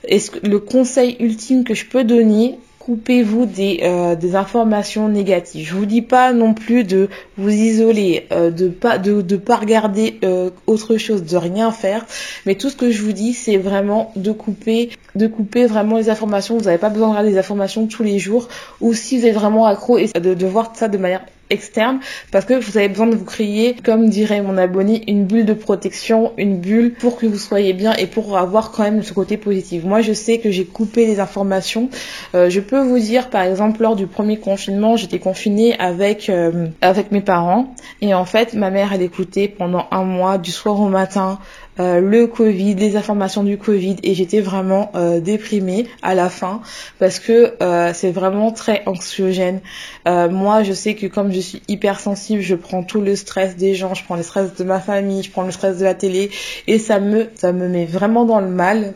Et 0.07 0.21
le 0.45 0.61
conseil 0.61 1.17
ultime 1.19 1.65
que 1.65 1.75
je 1.75 1.87
peux 1.87 2.05
donner, 2.05 2.61
coupez-vous 2.81 3.45
des, 3.45 3.81
euh, 3.83 4.17
des 4.17 4.35
informations 4.35 5.09
négatives. 5.09 5.69
Je 5.69 5.75
vous 5.75 5.85
dis 5.87 6.01
pas 6.03 6.33
non 6.33 6.55
plus 6.55 6.83
de 6.83 7.09
vous 7.37 7.51
isoler, 7.51 8.27
euh, 8.33 8.51
de 8.51 8.69
pas 8.69 8.97
de, 8.99 9.21
de 9.21 9.37
pas 9.37 9.57
regarder 9.57 10.19
euh, 10.25 10.51
autre 10.67 10.97
chose, 10.97 11.23
de 11.23 11.37
rien 11.37 11.71
faire, 11.73 12.07
mais 12.47 12.55
tout 12.55 12.71
ce 12.71 12.77
que 12.77 12.91
je 12.91 13.03
vous 13.03 13.13
dis 13.13 13.35
c'est 13.35 13.59
vraiment 13.59 14.13
de 14.17 14.33
couper 14.33 14.91
de 15.15 15.27
couper 15.27 15.67
vraiment 15.67 15.99
les 15.99 16.09
informations. 16.09 16.57
Vous 16.57 16.65
n'avez 16.65 16.79
pas 16.79 16.89
besoin 16.89 17.09
de 17.09 17.13
regarder 17.13 17.33
des 17.33 17.39
informations 17.39 17.87
tous 17.87 18.03
les 18.03 18.19
jours 18.19 18.49
ou 18.81 18.95
si 18.95 19.19
vous 19.19 19.27
êtes 19.27 19.35
vraiment 19.35 19.67
accro 19.67 19.99
et 19.99 20.07
de, 20.07 20.33
de 20.33 20.47
voir 20.47 20.73
ça 20.75 20.89
de 20.89 20.97
manière 20.97 21.23
externe 21.51 22.01
parce 22.31 22.45
que 22.45 22.55
vous 22.55 22.79
avez 22.79 22.89
besoin 22.89 23.07
de 23.07 23.17
vous 23.17 23.25
créer, 23.25 23.75
comme 23.85 24.09
dirait 24.09 24.43
mon 24.43 24.57
abonné, 24.57 25.03
une 25.09 25.27
bulle 25.27 25.45
de 25.45 25.55
protection, 25.55 26.33
une 26.37 26.59
bulle 26.59 26.95
pour 26.95 27.17
que 27.19 27.27
vous 27.27 27.39
soyez 27.39 27.73
bien 27.73 27.93
et 27.95 28.07
pour 28.07 28.39
avoir 28.39 28.71
quand 28.71 28.83
même 28.85 29.03
ce 29.03 29.13
côté 29.13 29.37
positif. 29.37 29.85
Moi, 29.85 30.01
je 30.01 30.13
sais 30.13 30.39
que 30.39 30.51
j'ai 30.51 30.65
coupé 30.65 31.07
les 31.07 31.21
informations. 31.21 31.91
Euh, 32.35 32.51
je 32.51 32.61
peux 32.61 32.81
vous 32.81 32.99
dire, 32.99 33.31
par 33.31 33.43
exemple, 33.43 33.83
lors 33.83 33.97
du 33.97 34.07
premier 34.07 34.39
confinement, 34.39 34.97
j'étais 34.97 35.19
confinée 35.19 35.79
avec 35.79 36.29
euh, 36.29 36.69
avec 36.81 37.13
mes 37.13 37.21
parents 37.21 37.75
et 38.01 38.15
en 38.15 38.25
fait, 38.25 38.55
ma 38.55 38.71
mère 38.71 38.93
elle 38.93 39.03
écoutait 39.03 39.49
pendant 39.49 39.87
un 39.91 40.05
mois 40.05 40.39
du 40.39 40.51
soir 40.51 40.81
au 40.81 40.89
matin 40.89 41.39
euh, 41.81 42.01
le 42.01 42.27
Covid, 42.27 42.75
les 42.75 42.97
informations 42.97 43.43
du 43.43 43.57
Covid 43.57 43.97
et 44.03 44.15
j'étais 44.15 44.41
vraiment 44.41 44.93
euh, 44.95 45.21
déprimée 45.21 45.87
à 46.03 46.15
la 46.15 46.29
fin 46.29 46.61
parce 46.99 47.19
que 47.19 47.55
euh, 47.63 47.93
c'est 47.95 48.11
vraiment 48.11 48.53
très 48.53 48.83
anxiogène. 48.87 49.61
moi, 50.07 50.63
je 50.63 50.73
sais 50.73 50.95
que 50.95 51.07
comme 51.07 51.33
je 51.33 51.41
suis 51.41 51.63
hypersensible, 51.69 52.43
je 52.43 52.55
prends 52.55 52.83
tout 52.83 53.01
le 53.01 53.17
stress 53.17 53.57
des 53.57 53.75
gens, 53.75 53.95
je 53.95 54.05
prends 54.05 54.17
le 54.17 54.23
stress 54.23 54.55
de 54.55 54.65
ma 54.65 54.81
famille, 54.81 55.23
je 55.23 55.31
prends 55.31 55.45
le 55.45 55.53
stress 55.53 55.79
de 55.79 55.85
la 55.85 55.95
télé 55.95 56.31
et 56.67 56.79
ça 56.79 57.01
me 57.01 57.29
ça 57.35 57.53
me 57.53 57.69
met 57.69 57.87
vraiment 57.87 58.25
dans 58.25 58.41
le 58.41 58.49
mal 58.49 58.95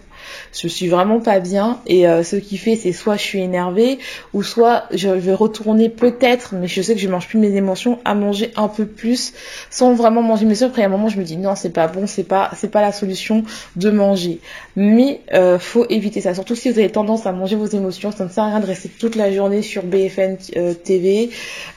Je 0.52 0.68
suis 0.68 0.88
vraiment 0.88 1.20
pas 1.20 1.40
bien 1.40 1.80
et 1.86 2.06
euh, 2.06 2.22
ce 2.22 2.36
qui 2.36 2.56
fait 2.56 2.76
c'est 2.76 2.92
soit 2.92 3.16
je 3.16 3.22
suis 3.22 3.40
énervée 3.40 3.98
ou 4.32 4.42
soit 4.42 4.84
je 4.92 5.08
vais 5.08 5.34
retourner 5.34 5.88
peut-être, 5.88 6.54
mais 6.54 6.66
je 6.66 6.82
sais 6.82 6.94
que 6.94 7.00
je 7.00 7.08
mange 7.08 7.28
plus 7.28 7.38
mes 7.38 7.54
émotions 7.56 7.98
à 8.04 8.14
manger 8.14 8.52
un 8.56 8.68
peu 8.68 8.86
plus 8.86 9.32
sans 9.70 9.94
vraiment 9.94 10.22
manger 10.22 10.46
mes 10.46 10.62
Après 10.62 10.82
à 10.82 10.86
un 10.86 10.88
moment 10.88 11.08
je 11.08 11.18
me 11.18 11.24
dis 11.24 11.36
non 11.36 11.54
c'est 11.54 11.70
pas 11.70 11.88
bon, 11.88 12.06
c'est 12.06 12.24
pas 12.24 12.50
c'est 12.56 12.70
pas 12.70 12.82
la 12.82 12.92
solution 12.92 13.44
de 13.76 13.90
manger. 13.90 14.40
Mais 14.76 15.20
euh, 15.32 15.58
faut 15.58 15.86
éviter 15.88 16.20
ça, 16.20 16.34
surtout 16.34 16.54
si 16.54 16.70
vous 16.70 16.78
avez 16.78 16.90
tendance 16.90 17.26
à 17.26 17.32
manger 17.32 17.56
vos 17.56 17.66
émotions, 17.66 18.10
ça 18.10 18.24
ne 18.24 18.30
sert 18.30 18.44
à 18.44 18.48
rien 18.48 18.60
de 18.60 18.66
rester 18.66 18.88
toute 18.88 19.16
la 19.16 19.32
journée 19.32 19.62
sur 19.62 19.82
BFN 19.82 20.36
TV 20.84 21.30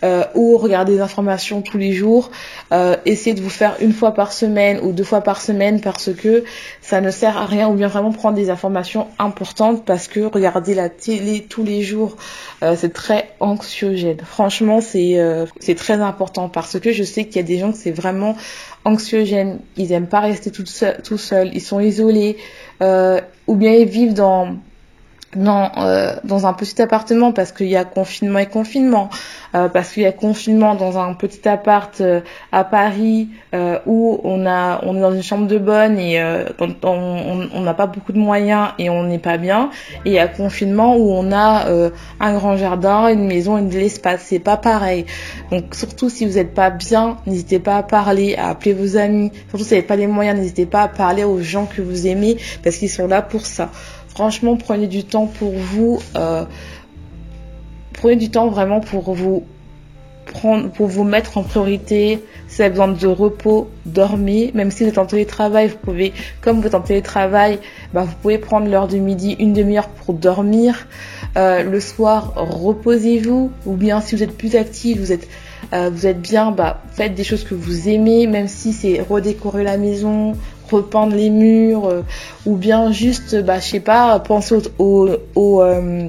euh, 0.03 0.23
ou 0.35 0.57
regarder 0.57 0.93
des 0.93 1.01
informations 1.01 1.61
tous 1.61 1.77
les 1.77 1.93
jours. 1.93 2.31
Essayez 3.05 3.35
de 3.35 3.41
vous 3.41 3.49
faire 3.49 3.75
une 3.79 3.93
fois 3.93 4.13
par 4.13 4.33
semaine 4.33 4.79
ou 4.83 4.91
deux 4.91 5.03
fois 5.03 5.21
par 5.21 5.41
semaine 5.41 5.81
parce 5.81 6.13
que 6.13 6.43
ça 6.81 7.01
ne 7.01 7.11
sert 7.11 7.37
à 7.37 7.45
rien 7.45 7.69
ou 7.69 7.73
bien 7.73 7.87
vraiment 7.87 8.11
prendre 8.11 8.36
des 8.37 8.49
informations 8.49 9.07
importantes 9.19 9.83
parce 9.85 10.07
que 10.07 10.21
regarder 10.21 10.73
la 10.73 10.89
télé 10.89 11.45
tous 11.47 11.63
les 11.63 11.81
jours 11.81 12.15
euh, 12.63 12.75
c'est 12.77 12.93
très 12.93 13.31
anxiogène. 13.39 14.19
Franchement 14.23 14.81
c'est 14.81 15.19
euh, 15.19 15.45
c'est 15.59 15.75
très 15.75 16.01
important 16.01 16.49
parce 16.49 16.79
que 16.79 16.91
je 16.91 17.03
sais 17.03 17.25
qu'il 17.25 17.37
y 17.37 17.39
a 17.39 17.43
des 17.43 17.59
gens 17.59 17.71
que 17.71 17.77
c'est 17.77 17.91
vraiment 17.91 18.35
anxiogène. 18.85 19.59
Ils 19.75 19.91
aiment 19.91 20.07
pas 20.07 20.21
rester 20.21 20.51
tout 20.51 20.65
seuls, 20.65 21.01
tout 21.03 21.17
seuls. 21.17 21.51
ils 21.53 21.61
sont 21.61 21.79
isolés 21.79 22.37
ou 22.81 23.55
bien 23.55 23.73
ils 23.73 23.87
vivent 23.87 24.13
dans 24.13 24.55
euh, 25.39 26.13
dans 26.23 26.47
un 26.47 26.53
petit 26.53 26.81
appartement 26.81 27.31
parce 27.31 27.51
qu'il 27.51 27.67
y 27.67 27.75
a 27.75 27.85
confinement 27.85 28.39
et 28.39 28.45
confinement, 28.45 29.09
euh, 29.55 29.69
parce 29.69 29.91
qu'il 29.91 30.03
y 30.03 30.05
a 30.05 30.11
confinement 30.11 30.75
dans 30.75 30.97
un 30.97 31.13
petit 31.13 31.47
appart 31.47 32.01
euh, 32.01 32.21
à 32.51 32.63
Paris 32.63 33.29
euh, 33.53 33.79
où 33.85 34.19
on 34.23 34.45
a 34.45 34.81
on 34.83 34.95
est 34.97 35.01
dans 35.01 35.13
une 35.13 35.23
chambre 35.23 35.47
de 35.47 35.57
bonne 35.57 35.99
et 35.99 36.21
on 36.59 37.61
n'a 37.61 37.73
pas 37.73 37.87
beaucoup 37.87 38.13
de 38.13 38.19
moyens 38.19 38.69
et 38.79 38.89
on 38.89 39.03
n'est 39.03 39.19
pas 39.19 39.37
bien, 39.37 39.69
et 40.05 40.09
il 40.09 40.13
y 40.13 40.19
a 40.19 40.27
confinement 40.27 40.95
où 40.97 41.11
on 41.11 41.31
a 41.31 41.65
un 42.19 42.33
grand 42.33 42.57
jardin, 42.57 43.07
une 43.07 43.25
maison, 43.25 43.57
une 43.57 43.69
de 43.69 43.77
l'espace, 43.77 44.23
c'est 44.25 44.39
pas 44.39 44.57
pareil. 44.57 45.05
Donc 45.51 45.75
surtout 45.75 46.09
si 46.09 46.25
vous 46.25 46.35
n'êtes 46.35 46.53
pas 46.53 46.69
bien, 46.69 47.17
n'hésitez 47.25 47.59
pas 47.59 47.77
à 47.77 47.83
parler, 47.83 48.35
à 48.35 48.49
appeler 48.49 48.73
vos 48.73 48.97
amis. 48.97 49.31
Surtout 49.49 49.63
si 49.63 49.69
vous 49.69 49.75
n'avez 49.75 49.87
pas 49.87 49.95
les 49.95 50.07
moyens, 50.07 50.37
n'hésitez 50.39 50.65
pas 50.65 50.83
à 50.83 50.87
parler 50.87 51.23
aux 51.23 51.41
gens 51.41 51.65
que 51.65 51.81
vous 51.81 52.07
aimez 52.07 52.37
parce 52.63 52.77
qu'ils 52.77 52.89
sont 52.89 53.07
là 53.07 53.21
pour 53.21 53.45
ça. 53.45 53.69
Franchement, 54.17 54.57
prenez 54.57 54.87
du 54.87 55.03
temps 55.03 55.27
pour 55.27 55.51
vous. 55.51 55.99
Euh, 56.15 56.43
prenez 57.93 58.15
du 58.15 58.31
temps 58.31 58.47
vraiment 58.47 58.79
pour 58.79 59.13
vous 59.13 59.43
mettre 61.03 61.37
en 61.37 61.43
priorité. 61.43 62.23
Si 62.47 62.55
vous 62.55 62.61
avez 62.63 62.71
besoin 62.71 62.87
de 62.87 63.05
repos, 63.05 63.69
dormez. 63.85 64.49
Même 64.55 64.71
si 64.71 64.81
vous 64.81 64.89
êtes 64.89 64.97
en 64.97 65.05
télétravail, 65.05 65.67
vous 65.67 65.77
pouvez, 65.77 66.13
comme 66.41 66.61
vous 66.61 66.65
êtes 66.65 66.73
en 66.73 66.81
télétravail, 66.81 67.59
bah, 67.93 68.05
vous 68.05 68.15
pouvez 68.19 68.39
prendre 68.39 68.67
l'heure 68.67 68.87
de 68.87 68.97
midi, 68.97 69.35
une 69.37 69.53
demi-heure 69.53 69.89
pour 69.89 70.15
dormir. 70.15 70.87
Euh, 71.37 71.61
le 71.61 71.79
soir, 71.79 72.33
reposez-vous. 72.37 73.51
Ou 73.67 73.75
bien 73.75 74.01
si 74.01 74.15
vous 74.15 74.23
êtes 74.23 74.35
plus 74.35 74.55
actif, 74.55 74.97
vous 74.97 75.11
êtes 75.11 75.27
euh, 75.73 75.91
bien, 76.13 76.51
bah, 76.51 76.81
faites 76.91 77.13
des 77.13 77.23
choses 77.23 77.43
que 77.43 77.53
vous 77.53 77.87
aimez, 77.87 78.25
même 78.25 78.47
si 78.47 78.73
c'est 78.73 78.99
redécorer 79.01 79.63
la 79.63 79.77
maison, 79.77 80.33
repeindre 80.71 81.15
les 81.15 81.29
murs 81.29 81.87
euh, 81.87 82.01
ou 82.45 82.55
bien 82.55 82.91
juste 82.91 83.35
bah 83.43 83.59
je 83.59 83.65
sais 83.65 83.79
pas 83.79 84.19
penser 84.19 84.55
au, 84.77 85.09
euh, 85.37 86.07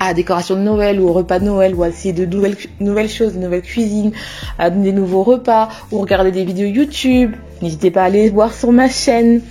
à 0.00 0.08
la 0.08 0.14
décoration 0.14 0.56
de 0.56 0.60
Noël 0.60 1.00
ou 1.00 1.08
au 1.08 1.12
repas 1.12 1.38
de 1.38 1.44
Noël 1.44 1.74
ou 1.74 1.82
à 1.82 1.88
essayer 1.88 2.12
de 2.12 2.24
nouvelles, 2.24 2.56
nouvelles 2.80 3.08
choses, 3.08 3.34
de 3.34 3.38
nouvelles 3.38 3.62
cuisines, 3.62 4.12
à 4.58 4.70
des 4.70 4.92
nouveaux 4.92 5.22
repas 5.22 5.68
ou 5.90 5.98
regarder 5.98 6.30
des 6.30 6.44
vidéos 6.44 6.68
YouTube. 6.68 7.34
N'hésitez 7.62 7.90
pas 7.90 8.02
à 8.02 8.04
aller 8.06 8.30
voir 8.30 8.52
sur 8.52 8.72
ma 8.72 8.88
chaîne. 8.88 9.42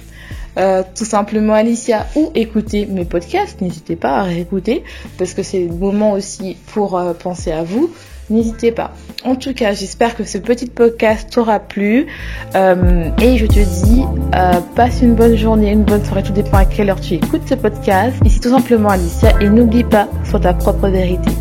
Euh, 0.57 0.81
tout 0.95 1.05
simplement 1.05 1.53
Alicia 1.53 2.07
ou 2.15 2.31
écouter 2.33 2.87
mes 2.87 3.05
podcasts. 3.05 3.61
N'hésitez 3.61 3.95
pas 3.95 4.17
à 4.17 4.23
réécouter 4.23 4.83
parce 5.19 5.35
que 5.35 5.43
c'est 5.43 5.59
le 5.59 5.73
moment 5.73 6.13
aussi 6.13 6.57
pour 6.73 6.99
penser 7.19 7.51
à 7.51 7.63
vous 7.63 7.91
n'hésitez 8.29 8.71
pas. 8.71 8.91
En 9.23 9.35
tout 9.35 9.53
cas, 9.53 9.73
j'espère 9.73 10.15
que 10.15 10.23
ce 10.23 10.37
petit 10.37 10.67
podcast 10.67 11.29
t'aura 11.31 11.59
plu. 11.59 12.07
Euh, 12.55 13.09
et 13.21 13.37
je 13.37 13.45
te 13.45 13.59
dis, 13.59 14.03
euh, 14.35 14.61
passe 14.75 15.01
une 15.01 15.15
bonne 15.15 15.35
journée, 15.35 15.71
une 15.71 15.83
bonne 15.83 16.03
soirée, 16.03 16.23
tout 16.23 16.33
dépend 16.33 16.57
à 16.57 16.65
quelle 16.65 16.89
heure 16.89 17.01
tu 17.01 17.15
écoutes 17.15 17.47
ce 17.47 17.55
podcast. 17.55 18.15
Ici 18.25 18.39
tout 18.39 18.49
simplement 18.49 18.89
Alicia 18.89 19.31
et 19.41 19.49
n'oublie 19.49 19.83
pas, 19.83 20.07
sur 20.23 20.39
ta 20.39 20.53
propre 20.53 20.87
vérité. 20.87 21.31